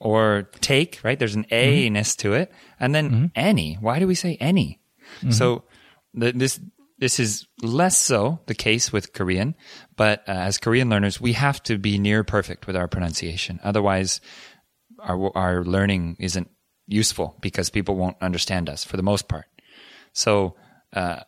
or 0.00 0.48
take, 0.60 1.00
right? 1.04 1.18
There's 1.18 1.34
an 1.34 1.46
A 1.50 1.84
mm-hmm. 1.84 1.94
ness 1.94 2.16
to 2.16 2.32
it. 2.32 2.50
And 2.80 2.94
then 2.94 3.10
mm-hmm. 3.10 3.26
any. 3.34 3.74
Why 3.74 3.98
do 3.98 4.06
we 4.06 4.14
say 4.14 4.36
any? 4.40 4.80
So 5.30 5.64
the, 6.12 6.32
this, 6.32 6.60
this 6.98 7.18
is 7.18 7.46
less 7.62 7.98
so 7.98 8.40
the 8.46 8.54
case 8.54 8.92
with 8.92 9.12
Korean, 9.12 9.54
but 9.96 10.20
uh, 10.28 10.32
as 10.32 10.58
Korean 10.58 10.88
learners, 10.88 11.20
we 11.20 11.32
have 11.32 11.62
to 11.64 11.78
be 11.78 11.98
near 11.98 12.24
perfect 12.24 12.66
with 12.66 12.76
our 12.76 12.88
pronunciation. 12.88 13.60
Otherwise, 13.64 14.20
our, 15.00 15.36
our 15.36 15.64
learning 15.64 16.16
isn't 16.20 16.50
useful 16.86 17.36
because 17.40 17.70
people 17.70 17.96
won't 17.96 18.16
understand 18.20 18.68
us 18.68 18.84
for 18.84 18.96
the 18.96 19.02
most 19.02 19.28
part. 19.28 19.46
So, 20.12 20.56
uh, 20.92 21.20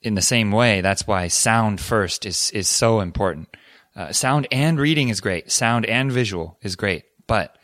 in 0.00 0.14
the 0.14 0.22
same 0.22 0.50
way, 0.50 0.80
that's 0.80 1.06
why 1.06 1.28
sound 1.28 1.80
first 1.80 2.26
is 2.26 2.50
is 2.50 2.68
so 2.68 3.00
important. 3.00 3.48
Uh, 3.94 4.12
sound 4.12 4.48
and 4.50 4.78
reading 4.78 5.10
is 5.10 5.20
great. 5.20 5.50
Sound 5.50 5.86
and 5.86 6.10
visual 6.10 6.58
is 6.62 6.76
great, 6.76 7.04
but 7.26 7.56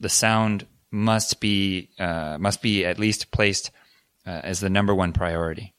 the 0.00 0.08
sound 0.08 0.66
must 0.90 1.40
be 1.40 1.90
uh, 1.98 2.38
must 2.38 2.62
be 2.62 2.84
at 2.84 2.98
least 2.98 3.30
placed 3.30 3.70
uh, 4.26 4.40
as 4.42 4.60
the 4.60 4.70
number 4.70 4.94
one 4.94 5.12
priority. 5.12 5.74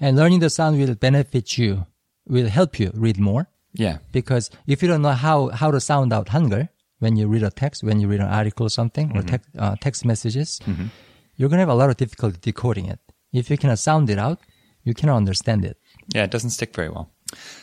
And 0.00 0.16
learning 0.16 0.40
the 0.40 0.50
sound 0.50 0.78
will 0.78 0.94
benefit 0.94 1.56
you, 1.58 1.86
will 2.26 2.48
help 2.48 2.78
you 2.80 2.90
read 2.94 3.18
more. 3.18 3.48
Yeah, 3.76 3.98
Because 4.12 4.50
if 4.66 4.82
you 4.82 4.88
don't 4.88 5.02
know 5.02 5.12
how, 5.12 5.48
how 5.48 5.70
to 5.72 5.80
sound 5.80 6.12
out 6.12 6.28
Hangul 6.28 6.68
when 7.00 7.16
you 7.16 7.26
read 7.26 7.42
a 7.42 7.50
text, 7.50 7.82
when 7.82 7.98
you 8.00 8.06
read 8.08 8.20
an 8.20 8.28
article 8.28 8.66
or 8.66 8.70
something, 8.70 9.16
or 9.16 9.22
text, 9.22 9.48
uh, 9.58 9.74
text 9.80 10.04
messages, 10.04 10.60
you're 11.36 11.48
going 11.48 11.58
to 11.58 11.66
have 11.66 11.68
a 11.68 11.74
lot 11.74 11.90
of 11.90 11.96
difficulty 11.96 12.38
decoding 12.40 12.86
it. 12.86 13.00
If 13.32 13.50
you 13.50 13.58
cannot 13.58 13.80
sound 13.80 14.08
it 14.10 14.18
out, 14.18 14.38
you 14.84 14.94
cannot 14.94 15.16
understand 15.16 15.64
it. 15.64 15.76
yeah, 16.14 16.22
it 16.24 16.30
doesn't 16.30 16.50
stick 16.50 16.74
very 16.74 16.88
well. 16.88 17.10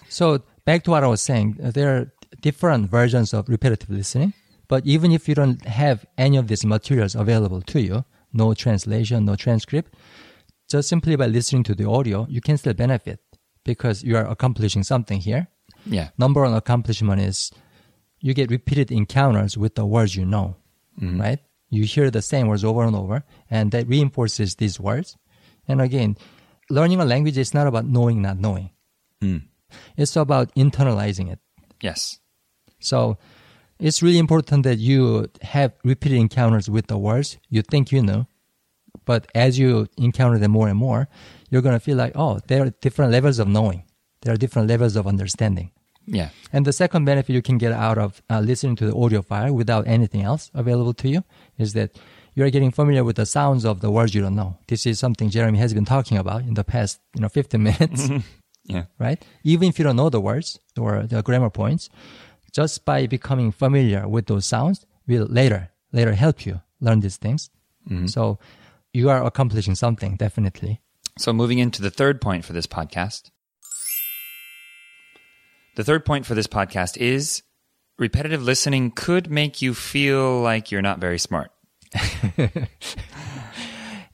So 0.09 0.41
back 0.65 0.83
to 0.83 0.91
what 0.91 1.03
I 1.03 1.07
was 1.07 1.21
saying, 1.21 1.59
uh, 1.63 1.71
there 1.71 1.89
are 1.95 2.11
different 2.41 2.89
versions 2.89 3.33
of 3.33 3.47
repetitive 3.47 3.89
listening. 3.89 4.33
But 4.67 4.85
even 4.85 5.11
if 5.11 5.27
you 5.29 5.35
don't 5.35 5.63
have 5.65 6.05
any 6.17 6.37
of 6.37 6.47
these 6.47 6.65
materials 6.65 7.15
available 7.15 7.61
to 7.61 7.79
you, 7.81 8.03
no 8.33 8.53
translation, 8.53 9.25
no 9.25 9.35
transcript, 9.35 9.93
just 10.71 10.89
simply 10.89 11.15
by 11.15 11.27
listening 11.27 11.63
to 11.63 11.75
the 11.75 11.87
audio, 11.87 12.25
you 12.29 12.41
can 12.41 12.57
still 12.57 12.73
benefit 12.73 13.19
because 13.63 14.03
you 14.03 14.15
are 14.15 14.25
accomplishing 14.25 14.83
something 14.83 15.19
here. 15.19 15.47
Yeah, 15.85 16.09
Number 16.17 16.41
one 16.41 16.53
accomplishment 16.53 17.21
is 17.21 17.51
you 18.19 18.33
get 18.33 18.51
repeated 18.51 18.91
encounters 18.91 19.57
with 19.57 19.75
the 19.75 19.85
words 19.85 20.15
you 20.15 20.25
know, 20.25 20.55
mm-hmm. 20.99 21.19
right? 21.19 21.39
You 21.69 21.85
hear 21.85 22.11
the 22.11 22.21
same 22.21 22.47
words 22.47 22.63
over 22.63 22.83
and 22.83 22.95
over, 22.95 23.23
and 23.49 23.71
that 23.71 23.87
reinforces 23.87 24.55
these 24.55 24.79
words. 24.79 25.17
And 25.67 25.81
again, 25.81 26.17
learning 26.69 26.99
a 26.99 27.05
language 27.05 27.37
is 27.37 27.53
not 27.53 27.67
about 27.67 27.85
knowing, 27.85 28.21
not 28.21 28.37
knowing. 28.37 28.69
Hmm. 29.21 29.37
It's 29.97 30.15
about 30.15 30.53
internalizing 30.55 31.31
it. 31.31 31.39
Yes. 31.81 32.19
So 32.79 33.17
it's 33.79 34.03
really 34.03 34.19
important 34.19 34.63
that 34.63 34.79
you 34.79 35.29
have 35.41 35.73
repeated 35.83 36.19
encounters 36.19 36.69
with 36.69 36.87
the 36.87 36.97
words 36.97 37.37
you 37.49 37.61
think 37.61 37.91
you 37.91 38.03
know. 38.03 38.27
But 39.05 39.27
as 39.35 39.57
you 39.59 39.87
encounter 39.97 40.37
them 40.37 40.51
more 40.51 40.67
and 40.67 40.77
more, 40.77 41.07
you're 41.49 41.61
going 41.61 41.75
to 41.75 41.79
feel 41.79 41.97
like, 41.97 42.13
oh, 42.15 42.39
there 42.47 42.63
are 42.63 42.69
different 42.81 43.11
levels 43.11 43.39
of 43.39 43.47
knowing. 43.47 43.83
There 44.21 44.33
are 44.33 44.37
different 44.37 44.67
levels 44.67 44.95
of 44.95 45.07
understanding. 45.07 45.71
Yeah. 46.05 46.29
And 46.53 46.65
the 46.65 46.73
second 46.73 47.05
benefit 47.05 47.33
you 47.33 47.41
can 47.41 47.57
get 47.57 47.71
out 47.71 47.97
of 47.97 48.21
uh, 48.29 48.39
listening 48.39 48.75
to 48.77 48.85
the 48.85 48.95
audio 48.95 49.21
file 49.21 49.53
without 49.53 49.87
anything 49.87 50.21
else 50.21 50.49
available 50.53 50.93
to 50.95 51.09
you 51.09 51.23
is 51.57 51.73
that 51.73 51.97
you 52.33 52.43
are 52.43 52.49
getting 52.49 52.71
familiar 52.71 53.03
with 53.03 53.17
the 53.17 53.25
sounds 53.25 53.65
of 53.65 53.81
the 53.81 53.91
words 53.91 54.15
you 54.15 54.21
don't 54.21 54.35
know. 54.35 54.57
This 54.67 54.85
is 54.85 54.99
something 54.99 55.29
Jeremy 55.29 55.57
has 55.59 55.73
been 55.73 55.85
talking 55.85 56.17
about 56.17 56.41
in 56.41 56.53
the 56.53 56.63
past, 56.63 56.99
you 57.15 57.21
know, 57.21 57.29
15 57.29 57.61
minutes, 57.69 58.09
Yeah. 58.65 58.85
right? 58.99 59.23
Even 59.43 59.67
if 59.69 59.77
you 59.79 59.83
don't 59.83 59.95
know 59.95 60.09
the 60.09 60.21
words 60.21 60.59
or 60.79 61.03
the 61.03 61.21
grammar 61.21 61.49
points, 61.49 61.89
just 62.53 62.85
by 62.85 63.05
becoming 63.07 63.51
familiar 63.51 64.07
with 64.07 64.27
those 64.27 64.45
sounds 64.45 64.85
will 65.07 65.25
later, 65.25 65.69
later 65.91 66.13
help 66.13 66.45
you 66.45 66.61
learn 66.79 66.99
these 67.01 67.17
things. 67.17 67.49
So 68.05 68.37
you 68.93 69.09
are 69.09 69.25
accomplishing 69.25 69.75
something, 69.75 70.15
definitely. 70.15 70.81
So, 71.17 71.33
moving 71.33 71.59
into 71.59 71.81
the 71.81 71.91
third 71.91 72.21
point 72.21 72.45
for 72.45 72.53
this 72.53 72.67
podcast. 72.67 73.31
The 75.75 75.83
third 75.83 76.05
point 76.05 76.25
for 76.25 76.35
this 76.35 76.47
podcast 76.47 76.97
is 76.97 77.43
repetitive 77.97 78.43
listening 78.43 78.91
could 78.91 79.29
make 79.29 79.61
you 79.61 79.73
feel 79.73 80.41
like 80.41 80.71
you're 80.71 80.81
not 80.81 80.99
very 80.99 81.19
smart. 81.19 81.51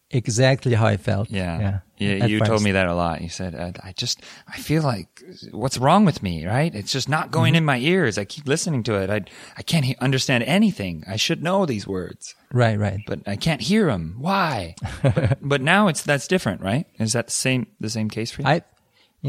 Exactly 0.10 0.74
how 0.74 0.86
I 0.86 0.96
felt. 0.98 1.30
Yeah. 1.30 1.80
Yeah. 2.00 2.24
at 2.24 2.30
you 2.30 2.40
told 2.40 2.62
me 2.64 2.72
that 2.72 2.88
a 2.88 2.96
lot. 2.96 3.20
You 3.22 3.28
said, 3.28 3.56
I, 3.56 3.74
I 3.90 3.92
just, 3.92 4.22
I 4.48 4.58
feel 4.58 4.82
like, 4.84 5.22
what's 5.52 5.78
wrong 5.78 6.06
with 6.06 6.24
me, 6.24 6.46
right? 6.46 6.74
It's 6.74 6.92
just 6.94 7.10
not 7.10 7.30
going 7.32 7.52
Mm-hmm. 7.54 7.58
in 7.58 7.66
my 7.66 7.78
ears. 7.80 8.18
I 8.18 8.24
keep 8.24 8.48
listening 8.48 8.84
to 8.84 8.96
it. 9.02 9.10
I, 9.10 9.22
I 9.58 9.64
can't 9.64 9.84
he- 9.84 9.98
understand 10.00 10.44
anything. 10.46 11.04
I 11.08 11.18
should 11.18 11.44
know 11.44 11.66
these 11.66 11.86
words, 11.88 12.36
Right, 12.54 12.80
right. 12.80 13.00
but 13.06 13.20
I 13.28 13.36
can't 13.36 13.60
hear 13.62 13.88
them. 13.88 14.16
Why? 14.20 14.76
but, 15.04 15.40
but 15.42 15.62
now 15.62 15.90
it's, 15.90 16.04
that's 16.04 16.28
different, 16.28 16.62
right? 16.62 16.86
Is 17.00 17.12
that 17.14 17.28
the 17.28 17.34
same, 17.34 17.68
the 17.82 17.90
same 17.90 18.10
case 18.10 18.32
for 18.32 18.44
you? 18.44 18.48
I, 18.48 18.62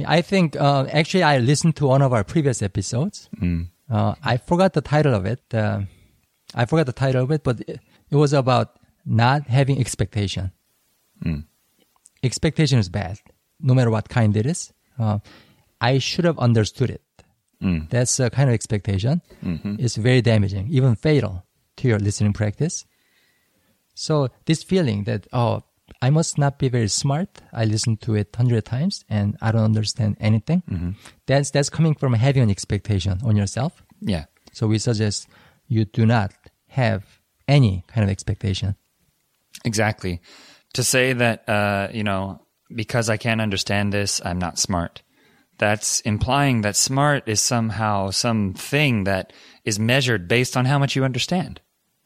I 0.07 0.21
think 0.23 0.55
uh, 0.55 0.87
actually 0.93 1.25
I 1.25 1.39
listened 1.39 1.75
to 1.77 1.87
one 1.87 2.03
of 2.03 2.13
our 2.13 2.23
previous 2.23 2.63
episodes. 2.63 3.29
Uh, 3.91 4.15
I 4.23 4.37
forgot 4.37 4.75
the 4.75 4.83
title 4.83 5.15
of 5.15 5.27
it. 5.27 5.41
Uh, 5.53 5.81
I 6.55 6.67
forgot 6.67 6.87
the 6.87 6.93
title 6.93 7.25
of 7.25 7.31
it, 7.33 7.43
but 7.43 7.61
it, 7.67 7.81
it 8.11 8.17
was 8.17 8.33
about 8.33 8.79
not 9.05 9.49
having 9.49 9.81
expectation. 9.81 10.53
Mm. 11.25 11.45
Expectation 12.23 12.79
is 12.79 12.89
bad, 12.89 13.19
no 13.61 13.75
matter 13.75 13.91
what 13.91 14.09
kind 14.09 14.37
it 14.37 14.47
is. 14.47 14.73
Uh, 14.99 15.19
I 15.81 15.99
should 15.99 16.25
have 16.25 16.39
understood 16.39 16.91
it. 16.91 17.03
Mm. 17.63 17.89
That's 17.91 18.19
a 18.21 18.31
kind 18.31 18.49
of 18.49 18.55
expectation. 18.55 19.23
Mm-hmm. 19.45 19.77
It's 19.79 19.97
very 19.97 20.21
damaging, 20.23 20.69
even 20.71 20.95
fatal 20.97 21.45
to 21.77 21.89
your 21.89 21.99
listening 21.99 22.33
practice. 22.33 22.85
So 23.95 24.29
this 24.47 24.63
feeling 24.63 25.05
that 25.05 25.27
oh, 25.33 25.63
I 26.03 26.11
must 26.11 26.39
not 26.39 26.59
be 26.59 26.69
very 26.69 26.89
smart. 26.89 27.29
I 27.53 27.65
listened 27.65 28.01
to 28.03 28.15
it 28.15 28.35
hundred 28.35 28.65
times 28.65 29.05
and 29.09 29.37
I 29.41 29.51
don't 29.53 29.65
understand 29.65 30.17
anything. 30.21 30.63
Mm-hmm. 30.71 30.91
That's 31.27 31.51
that's 31.51 31.71
coming 31.71 31.95
from 31.95 32.13
having 32.15 32.43
an 32.43 32.51
expectation 32.51 33.19
on 33.25 33.37
yourself. 33.37 33.83
yeah. 34.01 34.27
So 34.53 34.67
we 34.67 34.79
suggest 34.79 35.29
you 35.69 35.85
do 35.85 36.07
not 36.07 36.33
have 36.69 37.05
any 37.47 37.85
kind 37.87 38.05
of 38.05 38.11
expectation. 38.11 38.75
Exactly. 39.65 40.21
To 40.75 40.85
say 40.85 41.13
that, 41.13 41.49
uh, 41.49 41.89
you 41.93 42.05
know, 42.05 42.43
because 42.75 43.09
I 43.09 43.17
can't 43.17 43.41
understand 43.41 43.93
this, 43.93 44.21
I'm 44.25 44.39
not 44.39 44.59
smart. 44.59 45.03
That's 45.59 46.01
implying 46.01 46.61
that 46.61 46.77
smart 46.77 47.29
is 47.29 47.41
somehow 47.41 48.11
something 48.11 49.05
that 49.05 49.33
is 49.65 49.79
measured 49.79 50.29
based 50.29 50.57
on 50.57 50.67
how 50.67 50.79
much 50.79 50.95
you 50.95 51.05
understand. 51.05 51.61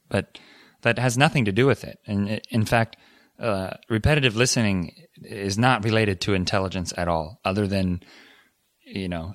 But 0.09 0.39
that 0.83 0.99
has 0.99 1.19
nothing 1.19 1.45
to 1.45 1.53
do 1.53 1.67
with 1.67 1.85
it. 1.85 1.99
And 2.07 2.41
in 2.51 2.65
fact, 2.65 2.97
uh, 3.39 3.75
repetitive 3.89 4.37
listening 4.37 4.93
is 5.23 5.59
not 5.59 5.85
related 5.85 6.21
to 6.23 6.35
intelligence 6.35 6.93
at 6.97 7.09
all, 7.09 7.41
other 7.45 7.67
than, 7.67 8.03
you 8.85 9.09
know, 9.09 9.35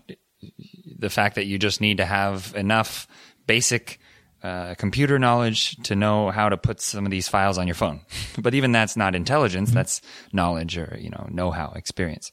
the 0.97 1.09
fact 1.09 1.35
that 1.35 1.45
you 1.45 1.57
just 1.57 1.81
need 1.81 1.97
to 1.97 2.05
have 2.05 2.53
enough 2.55 3.07
basic 3.45 3.99
uh, 4.47 4.75
computer 4.75 5.19
knowledge 5.19 5.75
to 5.83 5.95
know 5.95 6.31
how 6.31 6.47
to 6.47 6.55
put 6.55 6.79
some 6.79 7.05
of 7.05 7.11
these 7.11 7.27
files 7.27 7.57
on 7.57 7.67
your 7.67 7.75
phone. 7.75 7.99
but 8.39 8.53
even 8.53 8.71
that's 8.71 8.95
not 8.95 9.13
intelligence; 9.13 9.71
that's 9.71 10.01
knowledge 10.31 10.77
or 10.77 10.97
you 10.99 11.09
know 11.09 11.27
know-how, 11.29 11.73
experience. 11.75 12.31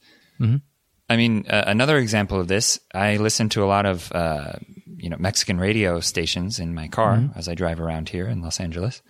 I 1.10 1.16
mean, 1.16 1.46
uh, 1.50 1.64
another 1.66 1.98
example 1.98 2.40
of 2.40 2.48
this, 2.48 2.78
I 2.94 3.16
listen 3.16 3.48
to 3.50 3.64
a 3.64 3.66
lot 3.66 3.84
of 3.84 4.12
uh, 4.12 4.52
you 4.96 5.10
know 5.10 5.16
Mexican 5.18 5.58
radio 5.58 5.98
stations 6.00 6.60
in 6.60 6.72
my 6.74 6.88
car 6.88 7.16
as 7.34 7.48
I 7.48 7.54
drive 7.54 7.80
around 7.80 8.08
here 8.08 8.28
in 8.28 8.42
Los 8.42 8.60
Angeles. 8.60 9.02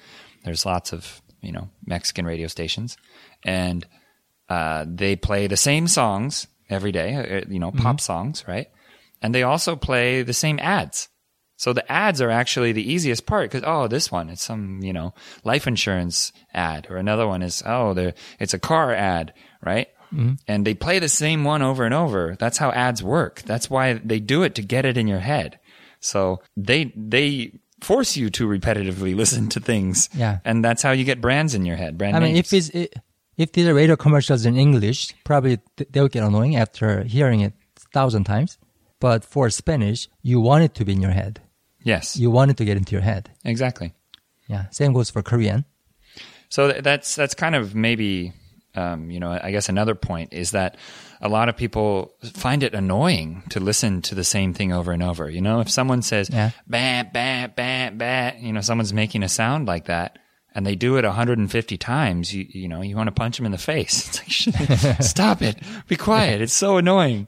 There's 0.45 0.65
lots 0.65 0.93
of 0.93 1.21
you 1.43 1.53
know 1.53 1.69
Mexican 1.87 2.25
radio 2.25 2.49
stations, 2.49 2.97
and 3.45 3.87
uh, 4.49 4.87
they 4.89 5.15
play 5.15 5.47
the 5.47 5.57
same 5.59 5.89
songs 5.89 6.47
every 6.71 6.93
day, 6.93 7.15
uh, 7.15 7.51
you 7.51 7.59
know, 7.59 7.71
pop 7.71 8.01
songs, 8.01 8.45
right? 8.49 8.69
And 9.21 9.35
they 9.35 9.43
also 9.43 9.77
play 9.77 10.23
the 10.23 10.33
same 10.33 10.59
ads. 10.59 11.09
So 11.65 11.73
the 11.73 11.91
ads 11.91 12.21
are 12.21 12.29
actually 12.29 12.73
the 12.73 12.93
easiest 12.93 13.25
part 13.25 13.51
because 13.51 13.67
oh, 13.67 13.89
this 13.89 14.13
one 14.13 14.29
it's 14.29 14.43
some 14.43 14.81
you 14.83 14.93
know 14.93 15.15
life 15.45 15.67
insurance 15.67 16.31
ad, 16.53 16.87
or 16.91 16.99
another 16.99 17.27
one 17.27 17.41
is 17.41 17.63
oh, 17.65 17.95
there 17.95 18.13
it's 18.39 18.53
a 18.53 18.59
car 18.59 18.93
ad, 18.93 19.33
right? 19.63 19.89
Mm-hmm. 20.13 20.35
And 20.47 20.67
they 20.67 20.75
play 20.75 20.99
the 20.99 21.09
same 21.09 21.43
one 21.43 21.63
over 21.63 21.87
and 21.87 21.95
over. 21.95 22.37
That's 22.39 22.59
how 22.59 22.71
ads 22.73 23.03
work. 23.03 23.41
That's 23.47 23.71
why 23.71 23.95
they 23.95 24.21
do 24.21 24.43
it 24.43 24.55
to 24.57 24.63
get 24.63 24.85
it 24.85 24.99
in 24.99 25.09
your 25.09 25.21
head. 25.21 25.59
So 26.01 26.43
they 26.55 26.93
they 26.95 27.59
force 27.81 28.15
you 28.15 28.29
to 28.29 28.47
repetitively 28.47 29.17
listen 29.23 29.49
to 29.49 29.59
things. 29.59 30.11
Yeah. 30.13 30.41
and 30.45 30.63
that's 30.63 30.83
how 30.83 30.91
you 30.91 31.05
get 31.05 31.23
brands 31.23 31.55
in 31.55 31.65
your 31.65 31.77
head. 31.77 31.97
Brand 31.97 32.15
I 32.15 32.21
mean, 32.21 32.35
names. 32.35 32.53
if 32.53 32.75
it's 32.75 32.95
if 33.39 33.53
these 33.53 33.67
are 33.67 33.73
radio 33.73 33.97
commercials 33.97 34.45
in 34.45 34.59
English, 34.59 35.15
probably 35.25 35.61
th- 35.79 35.89
they'll 35.91 36.09
get 36.09 36.25
annoying 36.25 36.57
after 36.57 37.05
hearing 37.05 37.41
it 37.41 37.55
a 37.79 37.89
thousand 37.95 38.25
times. 38.25 38.59
But 39.01 39.25
for 39.25 39.49
Spanish, 39.49 40.11
you 40.21 40.41
want 40.41 40.65
it 40.65 40.75
to 40.75 40.85
be 40.85 40.93
in 40.93 41.01
your 41.01 41.13
head. 41.13 41.41
Yes, 41.85 42.17
You 42.17 42.31
want 42.33 42.51
it 42.51 42.57
to 42.57 42.65
get 42.65 42.77
into 42.77 42.93
your 42.93 43.03
head. 43.03 43.31
exactly. 43.45 43.93
Yeah. 44.49 44.69
Same 44.71 44.93
goes 44.93 45.09
for 45.11 45.23
Korean. 45.23 45.65
So 46.49 46.73
that's 46.73 47.15
that's 47.15 47.35
kind 47.35 47.55
of 47.55 47.75
maybe 47.75 48.33
um, 48.75 49.11
you 49.11 49.21
know 49.21 49.31
I 49.43 49.51
guess 49.53 49.69
another 49.69 49.95
point 49.95 50.33
is 50.33 50.51
that 50.51 50.77
a 51.21 51.29
lot 51.29 51.49
of 51.49 51.57
people 51.57 52.13
find 52.35 52.63
it 52.63 52.75
annoying 52.75 53.43
to 53.51 53.61
listen 53.61 54.03
to 54.03 54.15
the 54.15 54.25
same 54.25 54.53
thing 54.53 54.73
over 54.73 54.93
and 54.93 55.03
over. 55.03 55.31
You 55.31 55.41
know, 55.41 55.61
if 55.61 55.71
someone 55.71 56.03
says 56.03 56.29
Yeah. 56.31 56.51
"bah 56.67 57.05
bah 57.15 57.49
bah 57.57 57.91
bah," 57.91 58.33
you 58.39 58.53
know, 58.53 58.61
someone's 58.61 58.93
making 58.93 59.23
a 59.23 59.29
sound 59.29 59.67
like 59.67 59.87
that. 59.87 60.19
And 60.57 60.65
they 60.65 60.77
do 60.77 60.99
it 60.99 61.05
150 61.05 61.77
times. 61.79 62.33
You, 62.33 62.47
you 62.49 62.69
know, 62.69 62.81
you 62.81 62.95
want 62.95 63.09
to 63.09 63.13
punch 63.13 63.39
them 63.39 63.47
in 63.47 63.51
the 63.53 63.59
face. 63.59 64.07
It's 64.29 64.85
like, 64.85 65.03
stop 65.03 65.43
it. 65.43 65.57
Be 65.89 65.97
quiet. 65.97 66.41
It's 66.43 66.53
so 66.53 66.77
annoying. 66.77 67.27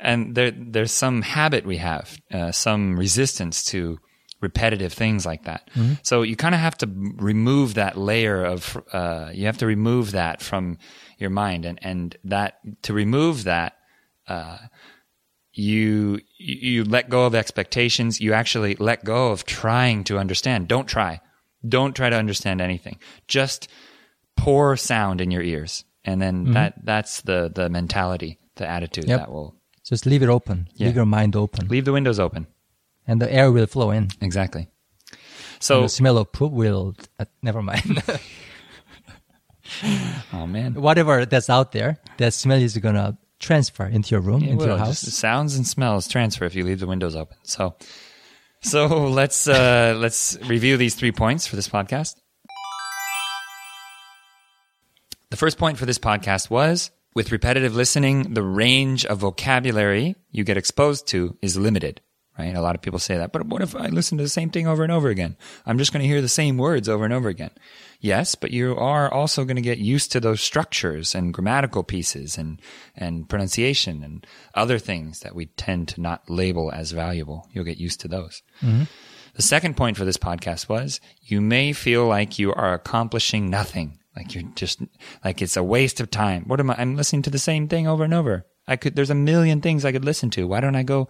And 0.00 0.34
there, 0.34 0.50
there's 0.50 0.92
some 0.92 1.22
habit 1.22 1.66
we 1.66 1.76
have, 1.76 2.18
uh, 2.32 2.52
some 2.52 2.98
resistance 2.98 3.64
to 3.66 3.98
repetitive 4.40 4.92
things 4.94 5.26
like 5.26 5.44
that. 5.44 5.68
So 6.02 6.22
you 6.22 6.34
kind 6.36 6.54
of 6.54 6.60
have 6.62 6.78
to 6.78 6.88
remove 7.18 7.74
that 7.74 7.98
layer 7.98 8.42
of, 8.42 8.82
uh, 8.92 9.30
you 9.34 9.44
have 9.46 9.58
to 9.58 9.66
remove 9.66 10.12
that 10.12 10.40
from 10.40 10.78
your 11.18 11.28
mind 11.30 11.66
and, 11.66 11.78
and 11.82 12.16
that, 12.24 12.58
to 12.84 12.94
remove 12.94 13.44
that, 13.44 13.76
uh, 14.26 14.56
you, 15.52 16.20
you 16.38 16.84
let 16.84 17.10
go 17.10 17.26
of 17.26 17.34
expectations. 17.34 18.20
You 18.20 18.32
actually 18.32 18.76
let 18.76 19.04
go 19.04 19.32
of 19.32 19.44
trying 19.44 20.04
to 20.04 20.18
understand. 20.18 20.68
Don't 20.68 20.86
try. 20.86 21.20
Don't 21.68 21.94
try 21.94 22.08
to 22.08 22.16
understand 22.16 22.62
anything. 22.62 22.98
Just 23.28 23.68
pour 24.36 24.76
sound 24.76 25.20
in 25.20 25.30
your 25.30 25.42
ears. 25.42 25.84
And 26.04 26.22
then 26.22 26.52
that, 26.52 26.74
that's 26.82 27.20
the, 27.20 27.50
the 27.54 27.68
mentality, 27.68 28.38
the 28.56 28.66
attitude 28.66 29.06
Yep. 29.08 29.18
that 29.18 29.30
will 29.30 29.59
Just 29.90 30.06
leave 30.06 30.22
it 30.22 30.28
open. 30.28 30.68
Yeah. 30.76 30.86
Leave 30.86 30.96
your 30.96 31.04
mind 31.04 31.34
open. 31.34 31.66
leave 31.66 31.84
the 31.84 31.92
windows 31.92 32.20
open. 32.20 32.46
And 33.08 33.20
the 33.20 33.30
air 33.30 33.50
will 33.50 33.66
flow 33.66 33.90
in. 33.90 34.08
Exactly. 34.20 34.68
And 35.10 35.18
So, 35.58 35.82
the 35.82 35.88
smell 35.88 36.16
of 36.16 36.30
poop 36.30 36.52
will, 36.52 36.94
uh, 37.18 37.24
never 37.42 37.60
mind. 37.60 38.00
oh 40.32 40.46
man, 40.46 40.74
Whatever 40.74 41.26
that's 41.26 41.50
out 41.50 41.72
there, 41.72 41.98
that 42.18 42.32
smell 42.34 42.62
is 42.62 42.76
going 42.78 42.94
to 42.94 43.18
transfer 43.40 43.84
into 43.84 44.12
your 44.12 44.20
room, 44.20 44.44
It 44.44 44.50
into 44.50 44.66
your 44.66 44.78
house. 44.78 45.02
Just 45.02 45.18
sounds 45.18 45.56
and 45.56 45.66
smells 45.66 46.06
transfer 46.06 46.44
if 46.44 46.54
you 46.54 46.62
leave 46.62 46.78
the 46.78 46.86
windows 46.86 47.16
open. 47.16 47.36
So, 47.42 47.74
so 48.62 48.86
let's 49.20 49.48
uh, 49.48 49.96
let's 49.98 50.38
review 50.46 50.76
these 50.76 50.94
three 50.94 51.12
points 51.12 51.48
for 51.48 51.56
this 51.56 51.68
podcast. 51.68 52.14
The 55.30 55.36
first 55.36 55.58
point 55.58 55.78
for 55.78 55.86
this 55.86 55.98
podcast 55.98 56.48
was 56.48 56.92
with 57.14 57.32
repetitive 57.32 57.74
listening, 57.74 58.34
the 58.34 58.42
range 58.42 59.04
of 59.06 59.18
vocabulary 59.18 60.16
you 60.30 60.44
get 60.44 60.56
exposed 60.56 61.06
to 61.08 61.36
is 61.42 61.56
limited. 61.56 62.00
right? 62.38 62.54
A 62.54 62.60
lot 62.60 62.74
of 62.74 62.82
people 62.82 62.98
say 62.98 63.16
that. 63.16 63.32
But 63.32 63.46
what 63.46 63.62
if 63.62 63.74
I 63.76 63.88
listen 63.88 64.16
to 64.18 64.24
the 64.24 64.30
same 64.30 64.50
thing 64.50 64.66
over 64.66 64.82
and 64.82 64.92
over 64.92 65.08
again? 65.08 65.36
I'm 65.66 65.78
just 65.78 65.92
going 65.92 66.02
to 66.02 66.08
hear 66.08 66.22
the 66.22 66.28
same 66.28 66.56
words 66.56 66.88
over 66.88 67.04
and 67.04 67.12
over 67.12 67.28
again. 67.28 67.50
Yes, 68.00 68.34
but 68.34 68.50
you 68.50 68.76
are 68.76 69.12
also 69.12 69.44
going 69.44 69.56
to 69.56 69.62
get 69.62 69.78
used 69.78 70.12
to 70.12 70.20
those 70.20 70.40
structures 70.40 71.14
and 71.14 71.34
grammatical 71.34 71.82
pieces 71.82 72.38
and, 72.38 72.60
and 72.96 73.28
pronunciation 73.28 74.02
and 74.02 74.26
other 74.54 74.78
things 74.78 75.20
that 75.20 75.34
we 75.34 75.46
tend 75.46 75.88
to 75.88 76.00
not 76.00 76.30
label 76.30 76.72
as 76.72 76.92
valuable. 76.92 77.46
You'll 77.52 77.64
get 77.64 77.76
used 77.76 78.00
to 78.00 78.08
those. 78.08 78.42
Mm-hmm. 78.62 78.84
The 79.34 79.42
second 79.42 79.76
point 79.76 79.96
for 79.96 80.04
this 80.04 80.16
podcast 80.16 80.68
was 80.68 81.00
you 81.22 81.40
may 81.40 81.72
feel 81.72 82.06
like 82.06 82.38
you 82.38 82.52
are 82.54 82.72
accomplishing 82.74 83.50
nothing. 83.50 83.99
Like 84.16 84.34
you're 84.34 84.44
just, 84.54 84.80
like 85.24 85.40
it's 85.42 85.56
a 85.56 85.62
waste 85.62 86.00
of 86.00 86.10
time. 86.10 86.44
What 86.46 86.60
am 86.60 86.70
I? 86.70 86.76
I'm 86.78 86.96
listening 86.96 87.22
to 87.22 87.30
the 87.30 87.38
same 87.38 87.68
thing 87.68 87.86
over 87.86 88.04
and 88.04 88.14
over. 88.14 88.46
I 88.66 88.76
could, 88.76 88.94
there's 88.96 89.10
a 89.10 89.14
million 89.14 89.60
things 89.60 89.84
I 89.84 89.92
could 89.92 90.04
listen 90.04 90.30
to. 90.30 90.46
Why 90.46 90.60
don't 90.60 90.76
I 90.76 90.82
go 90.82 91.08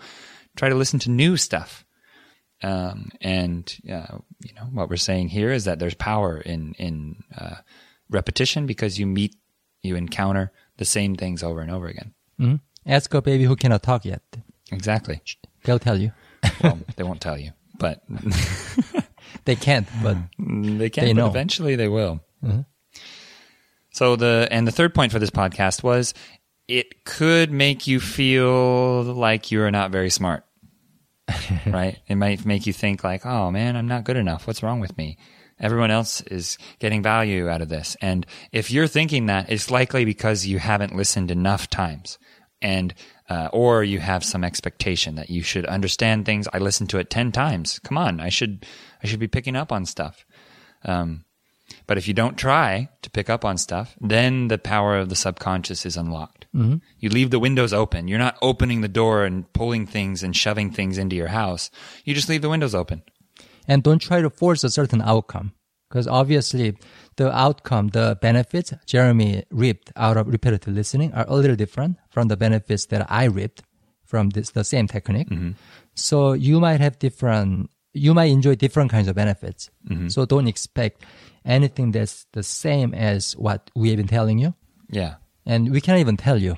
try 0.56 0.68
to 0.68 0.74
listen 0.74 0.98
to 1.00 1.10
new 1.10 1.36
stuff? 1.36 1.84
Um, 2.62 3.10
and, 3.22 3.74
uh, 3.90 4.18
you 4.44 4.52
know, 4.54 4.64
what 4.72 4.90
we're 4.90 4.96
saying 4.96 5.28
here 5.28 5.50
is 5.50 5.64
that 5.64 5.78
there's 5.78 5.94
power 5.94 6.38
in, 6.38 6.74
in, 6.78 7.22
uh, 7.36 7.56
repetition 8.10 8.66
because 8.66 8.98
you 8.98 9.06
meet, 9.06 9.34
you 9.82 9.96
encounter 9.96 10.52
the 10.76 10.84
same 10.84 11.16
things 11.16 11.42
over 11.42 11.60
and 11.62 11.70
over 11.70 11.86
again. 11.86 12.12
Mm-hmm. 12.38 12.56
Ask 12.86 13.14
a 13.14 13.22
baby 13.22 13.44
who 13.44 13.56
cannot 13.56 13.82
talk 13.82 14.04
yet. 14.04 14.22
Exactly. 14.72 15.22
They'll 15.64 15.78
tell 15.78 15.98
you. 15.98 16.12
Well, 16.62 16.78
they 16.96 17.02
won't 17.02 17.20
tell 17.20 17.38
you, 17.38 17.52
but 17.78 18.02
They 19.44 19.56
can't, 19.56 19.86
but 20.02 20.16
They 20.38 20.90
can, 20.90 21.04
They 21.04 21.12
but 21.12 21.20
know. 21.20 21.26
eventually 21.28 21.76
they 21.76 21.88
will. 21.88 22.20
So 23.92 24.16
the 24.16 24.48
and 24.50 24.66
the 24.66 24.72
third 24.72 24.94
point 24.94 25.12
for 25.12 25.18
this 25.18 25.30
podcast 25.30 25.82
was 25.82 26.14
it 26.68 27.04
could 27.04 27.50
make 27.50 27.86
you 27.86 28.00
feel 28.00 29.02
like 29.02 29.50
you're 29.50 29.70
not 29.70 29.90
very 29.90 30.10
smart. 30.10 30.44
right? 31.66 31.98
It 32.08 32.16
might 32.16 32.44
make 32.44 32.66
you 32.66 32.72
think 32.72 33.04
like, 33.04 33.24
"Oh 33.24 33.50
man, 33.50 33.76
I'm 33.76 33.88
not 33.88 34.04
good 34.04 34.16
enough. 34.16 34.46
What's 34.46 34.62
wrong 34.62 34.80
with 34.80 34.96
me?" 34.96 35.18
Everyone 35.60 35.90
else 35.90 36.22
is 36.22 36.56
getting 36.78 37.02
value 37.02 37.48
out 37.48 37.60
of 37.60 37.68
this. 37.68 37.94
And 38.00 38.26
if 38.50 38.70
you're 38.70 38.86
thinking 38.86 39.26
that, 39.26 39.50
it's 39.50 39.70
likely 39.70 40.06
because 40.06 40.46
you 40.46 40.58
haven't 40.58 40.96
listened 40.96 41.30
enough 41.30 41.68
times. 41.68 42.18
And 42.62 42.94
uh, 43.28 43.48
or 43.52 43.84
you 43.84 44.00
have 44.00 44.24
some 44.24 44.42
expectation 44.42 45.14
that 45.16 45.30
you 45.30 45.42
should 45.42 45.66
understand 45.66 46.26
things. 46.26 46.48
I 46.52 46.58
listened 46.58 46.90
to 46.90 46.98
it 46.98 47.10
10 47.10 47.30
times. 47.32 47.78
Come 47.78 47.96
on, 47.98 48.20
I 48.20 48.28
should 48.28 48.66
I 49.02 49.06
should 49.06 49.20
be 49.20 49.28
picking 49.28 49.56
up 49.56 49.70
on 49.70 49.86
stuff. 49.86 50.24
Um, 50.84 51.24
but 51.90 51.98
if 51.98 52.06
you 52.06 52.14
don't 52.14 52.38
try 52.38 52.88
to 53.02 53.10
pick 53.10 53.28
up 53.34 53.42
on 53.44 53.58
stuff, 53.58 53.96
then 54.12 54.46
the 54.46 54.58
power 54.58 54.92
of 55.02 55.08
the 55.08 55.16
subconscious 55.16 55.84
is 55.84 55.96
unlocked. 55.96 56.46
Mm-hmm. 56.54 56.76
You 57.02 57.08
leave 57.10 57.30
the 57.32 57.40
windows 57.46 57.72
open. 57.72 58.06
You're 58.06 58.24
not 58.26 58.38
opening 58.40 58.80
the 58.80 58.94
door 59.00 59.24
and 59.24 59.52
pulling 59.52 59.86
things 59.86 60.22
and 60.22 60.36
shoving 60.36 60.70
things 60.70 60.98
into 61.02 61.16
your 61.16 61.32
house. 61.40 61.64
You 62.04 62.14
just 62.14 62.28
leave 62.28 62.42
the 62.46 62.54
windows 62.56 62.76
open. 62.82 63.02
and 63.66 63.82
don't 63.82 63.98
try 64.10 64.20
to 64.22 64.30
force 64.42 64.62
a 64.64 64.70
certain 64.70 65.02
outcome 65.14 65.48
because 65.88 66.06
obviously 66.20 66.66
the 67.16 67.28
outcome 67.46 67.86
the 67.98 68.06
benefits 68.26 68.70
jeremy 68.92 69.32
reaped 69.62 69.88
out 70.04 70.16
of 70.20 70.24
repetitive 70.36 70.74
listening 70.80 71.10
are 71.18 71.26
a 71.28 71.36
little 71.42 71.56
different 71.64 71.92
from 72.14 72.28
the 72.32 72.36
benefits 72.44 72.84
that 72.92 73.02
i 73.20 73.24
reaped 73.38 73.60
from 74.10 74.30
this 74.36 74.48
the 74.58 74.64
same 74.74 74.86
technique 74.96 75.30
so 76.06 76.16
you 76.48 76.56
might 76.66 76.80
have 76.86 76.94
different 77.06 77.70
you 77.92 78.14
might 78.14 78.30
enjoy 78.30 78.54
different 78.54 78.90
kinds 78.90 79.08
of 79.08 79.14
benefits 79.16 79.70
so 80.08 80.24
don't 80.24 80.46
expect 80.46 81.04
anything 81.44 81.90
that's 81.92 82.26
the 82.32 82.42
same 82.42 82.94
as 82.94 83.32
what 83.36 83.70
we 83.74 83.88
have 83.90 83.96
been 83.96 84.06
telling 84.06 84.38
you 84.38 84.54
Yeah. 84.90 85.14
and 85.46 85.70
we 85.72 85.80
can't 85.80 85.98
even 85.98 86.16
tell 86.16 86.38
you 86.38 86.54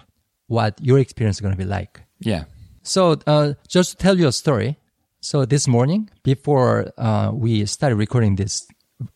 what 0.48 0.78
your 0.82 0.98
experience 0.98 1.36
is 1.36 1.40
going 1.40 1.54
to 1.54 1.58
be 1.58 1.64
like 1.64 2.02
Yeah. 2.20 2.44
so, 2.82 3.16
uh, 3.26 3.54
just 3.68 3.90
to 3.92 3.96
tell 3.96 4.18
you 4.18 4.28
a 4.28 4.32
story. 4.32 4.76
So 5.24 5.44
this 5.46 5.68
morning, 5.68 6.10
before 6.24 6.90
uh, 6.98 7.30
we 7.32 7.64
started 7.66 7.94
recording 7.96 8.34
this 8.36 8.66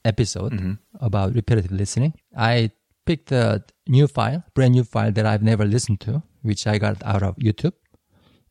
episode 0.04 0.78
about 1.00 1.34
repetitive 1.34 1.72
listening, 1.72 2.14
I 2.36 2.70
picked 3.06 3.32
a 3.32 3.64
new 3.88 4.06
file, 4.06 4.44
brand 4.54 4.74
new 4.74 4.84
file 4.84 5.10
that 5.12 5.26
I've 5.26 5.42
never 5.42 5.64
listened 5.64 6.00
to, 6.06 6.22
which 6.42 6.66
I 6.66 6.78
got 6.78 7.02
out 7.04 7.22
of 7.22 7.34
YouTube, 7.36 7.74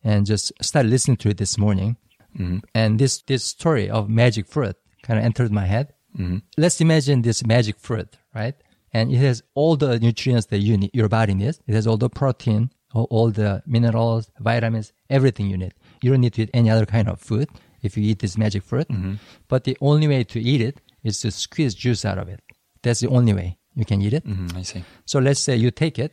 and 0.04 0.26
just 0.26 0.52
started 0.62 0.90
listening 0.90 1.16
to 1.18 1.30
it 1.30 1.38
this 1.38 1.56
morning. 1.58 1.96
Mm-hmm. 2.38 2.58
And 2.74 2.98
this 2.98 3.22
this 3.22 3.44
story 3.44 3.88
of 3.90 4.08
magic 4.08 4.46
fruit 4.46 4.76
kind 5.02 5.18
of 5.18 5.24
entered 5.24 5.52
my 5.52 5.66
head. 5.66 5.92
Mm-hmm. 6.18 6.38
Let's 6.56 6.80
imagine 6.80 7.22
this 7.22 7.44
magic 7.46 7.78
fruit, 7.78 8.16
right? 8.34 8.54
And 8.92 9.12
it 9.12 9.18
has 9.18 9.42
all 9.54 9.76
the 9.76 9.98
nutrients 9.98 10.46
that 10.46 10.58
you 10.58 10.76
need, 10.76 10.90
your 10.94 11.08
body 11.08 11.34
needs. 11.34 11.60
It 11.66 11.74
has 11.74 11.86
all 11.86 11.98
the 11.98 12.08
protein, 12.08 12.70
all, 12.94 13.06
all 13.10 13.30
the 13.30 13.62
minerals, 13.66 14.30
vitamins, 14.40 14.92
everything 15.10 15.48
you 15.50 15.56
need. 15.58 15.74
You 16.02 16.10
don't 16.12 16.20
need 16.20 16.34
to 16.34 16.42
eat 16.42 16.50
any 16.54 16.70
other 16.70 16.86
kind 16.86 17.08
of 17.08 17.20
food 17.20 17.48
if 17.82 17.96
you 17.96 18.04
eat 18.04 18.20
this 18.20 18.38
magic 18.38 18.62
fruit. 18.62 18.88
Mm-hmm. 18.88 19.14
But 19.48 19.64
the 19.64 19.76
only 19.80 20.08
way 20.08 20.24
to 20.24 20.40
eat 20.40 20.60
it 20.60 20.80
is 21.04 21.20
to 21.20 21.30
squeeze 21.30 21.74
juice 21.74 22.04
out 22.04 22.18
of 22.18 22.28
it. 22.28 22.40
That's 22.82 23.00
the 23.00 23.08
only 23.08 23.32
way 23.34 23.58
you 23.74 23.84
can 23.84 24.00
eat 24.00 24.14
it. 24.14 24.24
Mhm, 24.24 24.56
I 24.56 24.62
see. 24.62 24.84
So 25.04 25.18
let's 25.18 25.40
say 25.40 25.56
you 25.56 25.70
take 25.70 25.98
it 25.98 26.12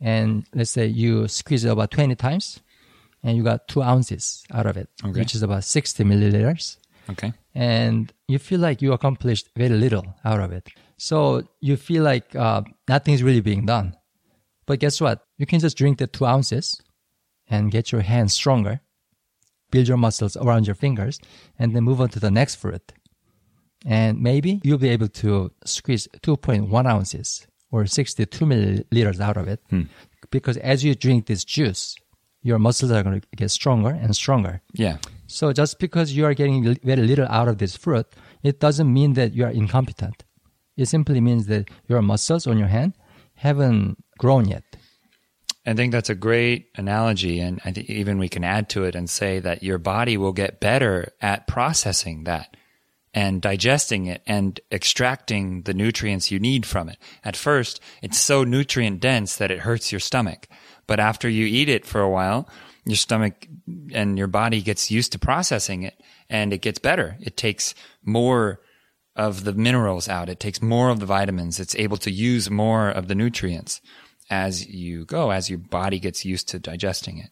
and 0.00 0.44
let's 0.54 0.70
say 0.70 0.86
you 0.86 1.28
squeeze 1.28 1.64
it 1.64 1.70
about 1.70 1.90
20 1.90 2.14
times 2.16 2.60
and 3.22 3.36
you 3.36 3.42
got 3.42 3.68
two 3.68 3.82
ounces 3.82 4.44
out 4.52 4.66
of 4.66 4.76
it, 4.76 4.88
Okay. 5.04 5.20
which 5.20 5.34
is 5.34 5.42
about 5.42 5.64
60 5.64 6.04
milliliters. 6.04 6.76
Okay. 7.10 7.32
And 7.54 8.12
you 8.28 8.38
feel 8.38 8.60
like 8.60 8.82
you 8.82 8.92
accomplished 8.92 9.48
very 9.56 9.70
little 9.70 10.14
out 10.24 10.40
of 10.40 10.52
it. 10.52 10.68
So 10.98 11.42
you 11.60 11.76
feel 11.76 12.02
like 12.02 12.34
uh, 12.36 12.62
nothing's 12.88 13.22
really 13.22 13.40
being 13.40 13.66
done. 13.66 13.96
But 14.66 14.80
guess 14.80 15.00
what? 15.00 15.24
You 15.38 15.46
can 15.46 15.58
just 15.60 15.76
drink 15.76 15.98
the 15.98 16.06
two 16.06 16.26
ounces 16.26 16.80
and 17.48 17.70
get 17.70 17.90
your 17.92 18.02
hands 18.02 18.34
stronger, 18.34 18.80
build 19.70 19.88
your 19.88 19.96
muscles 19.96 20.36
around 20.36 20.66
your 20.66 20.74
fingers, 20.74 21.18
and 21.58 21.74
then 21.74 21.84
move 21.84 22.00
on 22.00 22.10
to 22.10 22.20
the 22.20 22.30
next 22.30 22.56
fruit. 22.56 22.92
And 23.86 24.20
maybe 24.20 24.60
you'll 24.64 24.78
be 24.78 24.88
able 24.90 25.08
to 25.08 25.52
squeeze 25.64 26.08
2.1 26.22 26.86
ounces 26.86 27.46
or 27.70 27.86
62 27.86 28.44
milliliters 28.44 29.20
out 29.20 29.36
of 29.36 29.48
it. 29.48 29.60
Because 30.30 30.56
as 30.58 30.84
you 30.84 30.94
drink 30.94 31.26
this 31.26 31.44
juice, 31.44 31.94
your 32.42 32.58
muscles 32.58 32.90
are 32.90 33.02
going 33.02 33.20
to 33.20 33.26
get 33.36 33.50
stronger 33.50 33.90
and 33.90 34.14
stronger. 34.14 34.62
Yeah. 34.72 34.98
So 35.26 35.52
just 35.52 35.78
because 35.78 36.12
you 36.12 36.24
are 36.24 36.34
getting 36.34 36.76
very 36.82 37.02
little 37.02 37.26
out 37.28 37.48
of 37.48 37.58
this 37.58 37.76
fruit, 37.76 38.06
it 38.42 38.60
doesn't 38.60 38.92
mean 38.92 39.14
that 39.14 39.32
you 39.34 39.44
are 39.44 39.50
incompetent. 39.50 40.24
It 40.76 40.86
simply 40.86 41.20
means 41.20 41.46
that 41.46 41.68
your 41.88 42.02
muscles 42.02 42.46
on 42.46 42.58
your 42.58 42.68
hand 42.68 42.94
haven't 43.34 44.02
grown 44.18 44.48
yet. 44.48 44.64
I 45.66 45.74
think 45.74 45.92
that's 45.92 46.08
a 46.08 46.14
great 46.14 46.68
analogy. 46.76 47.40
And 47.40 47.60
I 47.64 47.72
think 47.72 47.90
even 47.90 48.18
we 48.18 48.28
can 48.28 48.44
add 48.44 48.70
to 48.70 48.84
it 48.84 48.94
and 48.94 49.10
say 49.10 49.38
that 49.40 49.62
your 49.62 49.78
body 49.78 50.16
will 50.16 50.32
get 50.32 50.60
better 50.60 51.12
at 51.20 51.46
processing 51.46 52.24
that 52.24 52.56
and 53.14 53.40
digesting 53.40 54.06
it 54.06 54.22
and 54.26 54.60
extracting 54.70 55.62
the 55.62 55.74
nutrients 55.74 56.30
you 56.30 56.38
need 56.38 56.66
from 56.66 56.88
it. 56.88 56.98
At 57.24 57.36
first, 57.36 57.80
it's 58.02 58.18
so 58.18 58.44
nutrient 58.44 59.00
dense 59.00 59.36
that 59.36 59.50
it 59.50 59.60
hurts 59.60 59.92
your 59.92 60.00
stomach. 60.00 60.46
But 60.86 61.00
after 61.00 61.28
you 61.28 61.46
eat 61.46 61.68
it 61.68 61.86
for 61.86 62.00
a 62.00 62.10
while, 62.10 62.48
your 62.84 62.96
stomach 62.96 63.46
and 63.92 64.16
your 64.16 64.26
body 64.26 64.62
gets 64.62 64.90
used 64.90 65.12
to 65.12 65.18
processing 65.18 65.82
it 65.82 66.00
and 66.30 66.52
it 66.52 66.62
gets 66.62 66.78
better. 66.78 67.16
It 67.20 67.36
takes 67.36 67.74
more 68.04 68.60
of 69.16 69.44
the 69.44 69.52
minerals 69.52 70.08
out. 70.08 70.28
It 70.28 70.40
takes 70.40 70.62
more 70.62 70.90
of 70.90 71.00
the 71.00 71.06
vitamins. 71.06 71.58
It's 71.58 71.74
able 71.76 71.96
to 71.98 72.10
use 72.10 72.50
more 72.50 72.88
of 72.88 73.08
the 73.08 73.14
nutrients 73.14 73.80
as 74.30 74.66
you 74.66 75.04
go, 75.04 75.30
as 75.30 75.50
your 75.50 75.58
body 75.58 75.98
gets 75.98 76.24
used 76.24 76.48
to 76.50 76.58
digesting 76.58 77.18
it. 77.18 77.30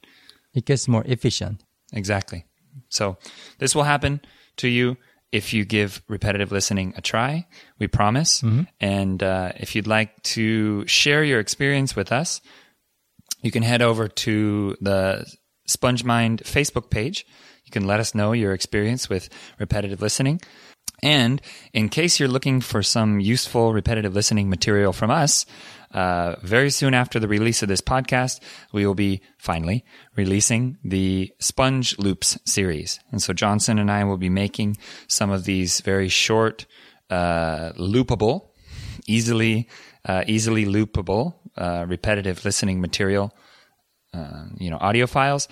It 0.52 0.64
gets 0.64 0.88
more 0.88 1.04
efficient. 1.06 1.62
Exactly. 1.92 2.44
So 2.88 3.18
this 3.58 3.74
will 3.74 3.84
happen 3.84 4.20
to 4.56 4.68
you 4.68 4.96
if 5.32 5.52
you 5.52 5.64
give 5.64 6.02
repetitive 6.08 6.52
listening 6.52 6.94
a 6.96 7.00
try. 7.00 7.46
We 7.78 7.88
promise. 7.88 8.42
And 8.80 9.22
uh, 9.22 9.52
if 9.56 9.74
you'd 9.74 9.86
like 9.86 10.22
to 10.34 10.86
share 10.86 11.24
your 11.24 11.40
experience 11.40 11.96
with 11.96 12.12
us, 12.12 12.40
you 13.42 13.50
can 13.50 13.62
head 13.62 13.82
over 13.82 14.08
to 14.08 14.76
the 14.80 15.26
SpongeMind 15.68 16.42
Facebook 16.42 16.90
page. 16.90 17.26
You 17.64 17.70
can 17.70 17.86
let 17.86 18.00
us 18.00 18.14
know 18.14 18.32
your 18.32 18.52
experience 18.52 19.08
with 19.08 19.28
repetitive 19.58 20.00
listening. 20.00 20.40
And 21.02 21.42
in 21.72 21.88
case 21.88 22.18
you're 22.18 22.28
looking 22.28 22.60
for 22.60 22.82
some 22.82 23.20
useful 23.20 23.72
repetitive 23.72 24.14
listening 24.14 24.48
material 24.48 24.92
from 24.92 25.10
us, 25.10 25.46
uh, 25.92 26.36
very 26.42 26.70
soon 26.70 26.94
after 26.94 27.20
the 27.20 27.28
release 27.28 27.62
of 27.62 27.68
this 27.68 27.80
podcast, 27.80 28.40
we 28.72 28.86
will 28.86 28.94
be 28.94 29.20
finally 29.38 29.84
releasing 30.16 30.78
the 30.84 31.32
Sponge 31.38 31.98
Loops 31.98 32.38
series. 32.44 32.98
And 33.12 33.22
so 33.22 33.32
Johnson 33.32 33.78
and 33.78 33.90
I 33.90 34.04
will 34.04 34.16
be 34.16 34.28
making 34.28 34.78
some 35.06 35.30
of 35.30 35.44
these 35.44 35.80
very 35.80 36.08
short, 36.08 36.66
uh, 37.08 37.72
loopable, 37.78 38.48
easily, 39.06 39.68
uh, 40.04 40.24
easily 40.26 40.64
loopable, 40.64 41.34
uh, 41.56 41.84
repetitive 41.86 42.44
listening 42.44 42.80
material, 42.80 43.32
uh, 44.12 44.46
you 44.58 44.70
know, 44.70 44.78
audio 44.80 45.06
files 45.06 45.48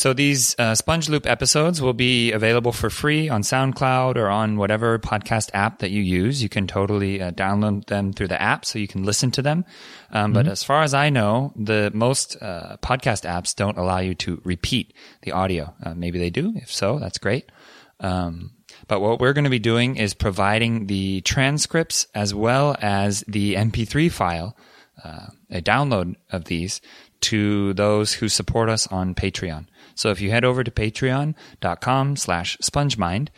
So 0.00 0.14
these 0.14 0.58
uh, 0.58 0.74
Sponge 0.74 1.10
Loop 1.10 1.26
episodes 1.26 1.82
will 1.82 1.92
be 1.92 2.32
available 2.32 2.72
for 2.72 2.88
free 2.88 3.28
on 3.28 3.42
SoundCloud 3.42 4.16
or 4.16 4.28
on 4.28 4.56
whatever 4.56 4.98
podcast 4.98 5.50
app 5.52 5.80
that 5.80 5.90
you 5.90 6.00
use. 6.00 6.42
You 6.42 6.48
can 6.48 6.66
totally 6.66 7.20
uh, 7.20 7.32
download 7.32 7.84
them 7.84 8.14
through 8.14 8.28
the 8.28 8.40
app 8.40 8.64
so 8.64 8.78
you 8.78 8.88
can 8.88 9.04
listen 9.04 9.30
to 9.32 9.42
them. 9.42 9.66
Um, 10.10 10.32
But 10.32 10.48
as 10.48 10.64
far 10.64 10.84
as 10.84 10.94
I 10.94 11.10
know, 11.10 11.52
the 11.54 11.90
most 11.92 12.38
uh, 12.40 12.78
podcast 12.82 13.28
apps 13.28 13.54
don't 13.54 13.76
allow 13.76 13.98
you 13.98 14.14
to 14.24 14.40
repeat 14.42 14.94
the 15.20 15.32
audio. 15.32 15.74
Uh, 15.84 15.92
maybe 15.92 16.18
they 16.18 16.30
do. 16.30 16.54
If 16.56 16.72
so, 16.72 16.98
that's 16.98 17.18
great. 17.18 17.52
Um, 18.00 18.52
but 18.88 19.00
what 19.00 19.20
we're 19.20 19.34
going 19.34 19.44
to 19.44 19.50
be 19.50 19.58
doing 19.58 19.96
is 19.96 20.14
providing 20.14 20.86
the 20.86 21.20
transcripts 21.26 22.06
as 22.14 22.32
well 22.32 22.74
as 22.80 23.22
the 23.28 23.54
MP3 23.54 24.10
file, 24.10 24.56
uh, 25.04 25.26
a 25.50 25.60
download 25.60 26.16
of 26.32 26.46
these 26.46 26.80
to 27.20 27.74
those 27.74 28.14
who 28.14 28.30
support 28.30 28.70
us 28.70 28.86
on 28.86 29.14
Patreon. 29.14 29.66
So 30.00 30.08
if 30.08 30.22
you 30.22 30.30
head 30.30 30.46
over 30.46 30.64
to 30.64 30.70
patreon.com 30.70 32.16
slash 32.16 32.56
spongemind, 32.62 33.28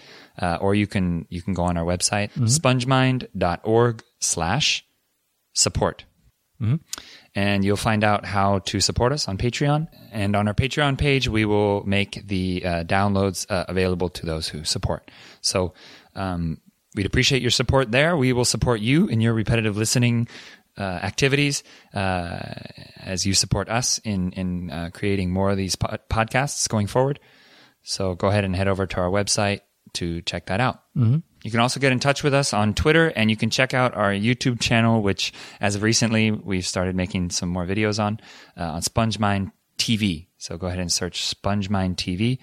uh, 0.40 0.58
or 0.60 0.76
you 0.76 0.86
can, 0.86 1.26
you 1.28 1.42
can 1.42 1.54
go 1.54 1.64
on 1.64 1.76
our 1.76 1.84
website, 1.84 2.30
spongemind.org 2.46 4.04
slash 4.20 4.86
support. 5.54 6.04
And 7.34 7.64
you'll 7.64 7.76
find 7.76 8.04
out 8.04 8.24
how 8.24 8.60
to 8.60 8.78
support 8.78 9.10
us 9.10 9.26
on 9.26 9.38
Patreon. 9.38 9.88
And 10.12 10.36
on 10.36 10.46
our 10.46 10.54
Patreon 10.54 10.98
page, 10.98 11.28
we 11.28 11.44
will 11.44 11.82
make 11.84 12.28
the 12.28 12.64
uh, 12.64 12.84
downloads 12.84 13.44
uh, 13.50 13.64
available 13.66 14.08
to 14.10 14.24
those 14.24 14.46
who 14.46 14.62
support. 14.62 15.10
So 15.40 15.74
um, 16.14 16.60
we'd 16.94 17.06
appreciate 17.06 17.42
your 17.42 17.50
support 17.50 17.90
there. 17.90 18.16
We 18.16 18.32
will 18.32 18.44
support 18.44 18.80
you 18.80 19.08
in 19.08 19.20
your 19.20 19.34
repetitive 19.34 19.76
listening 19.76 20.28
uh, 20.78 20.82
activities 20.82 21.62
uh, 21.94 22.38
as 23.00 23.26
you 23.26 23.34
support 23.34 23.68
us 23.68 23.98
in 23.98 24.32
in 24.32 24.70
uh, 24.70 24.90
creating 24.92 25.30
more 25.30 25.50
of 25.50 25.56
these 25.56 25.76
po- 25.76 25.98
podcasts 26.10 26.68
going 26.68 26.86
forward. 26.86 27.20
So 27.82 28.14
go 28.14 28.28
ahead 28.28 28.44
and 28.44 28.54
head 28.54 28.68
over 28.68 28.86
to 28.86 29.00
our 29.00 29.10
website 29.10 29.60
to 29.94 30.22
check 30.22 30.46
that 30.46 30.60
out. 30.60 30.82
Mm-hmm. 30.96 31.18
You 31.42 31.50
can 31.50 31.60
also 31.60 31.80
get 31.80 31.92
in 31.92 31.98
touch 31.98 32.22
with 32.22 32.34
us 32.34 32.52
on 32.52 32.72
Twitter, 32.72 33.08
and 33.08 33.28
you 33.28 33.36
can 33.36 33.50
check 33.50 33.74
out 33.74 33.94
our 33.94 34.12
YouTube 34.12 34.60
channel, 34.60 35.02
which, 35.02 35.32
as 35.60 35.74
of 35.74 35.82
recently, 35.82 36.30
we've 36.30 36.66
started 36.66 36.94
making 36.94 37.30
some 37.30 37.48
more 37.48 37.66
videos 37.66 38.02
on 38.02 38.20
uh, 38.56 38.64
on 38.64 38.82
SpongeMind 38.82 39.50
TV. 39.76 40.28
So 40.38 40.56
go 40.56 40.68
ahead 40.68 40.78
and 40.78 40.92
search 40.92 41.34
SpongeMind 41.34 41.96
TV 41.96 42.38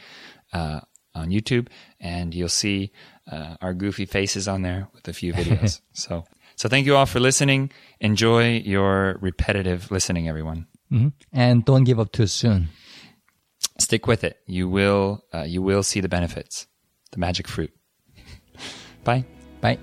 uh, 0.51 0.81
on 1.15 1.29
YouTube, 1.29 1.67
and 1.99 2.35
you'll 2.35 2.49
see 2.49 2.91
uh, 3.31 3.55
our 3.61 3.73
goofy 3.73 4.05
faces 4.05 4.47
on 4.47 4.63
there 4.63 4.89
with 4.93 5.07
a 5.07 5.13
few 5.13 5.33
videos. 5.39 5.81
so, 5.93 6.25
so 6.59 6.67
thank 6.67 6.85
you 6.85 6.95
all 6.97 7.05
for 7.07 7.19
listening. 7.21 7.71
Enjoy 8.01 8.57
your 8.59 9.17
repetitive 9.21 9.89
listening, 9.91 10.27
everyone. 10.27 10.67
Mhm. 10.91 11.13
And 11.31 11.63
don't 11.63 11.85
give 11.85 11.99
up 12.03 12.11
too 12.11 12.27
soon. 12.27 12.67
Stick 13.77 14.07
with 14.07 14.23
it. 14.23 14.35
You 14.45 14.67
will, 14.67 15.23
uh, 15.33 15.45
you 15.47 15.61
will 15.61 15.83
see 15.83 16.01
the 16.01 16.09
benefits, 16.09 16.67
the 17.11 17.19
magic 17.19 17.47
fruit. 17.47 17.71
Bye. 19.05 19.23
Bye. 19.61 19.77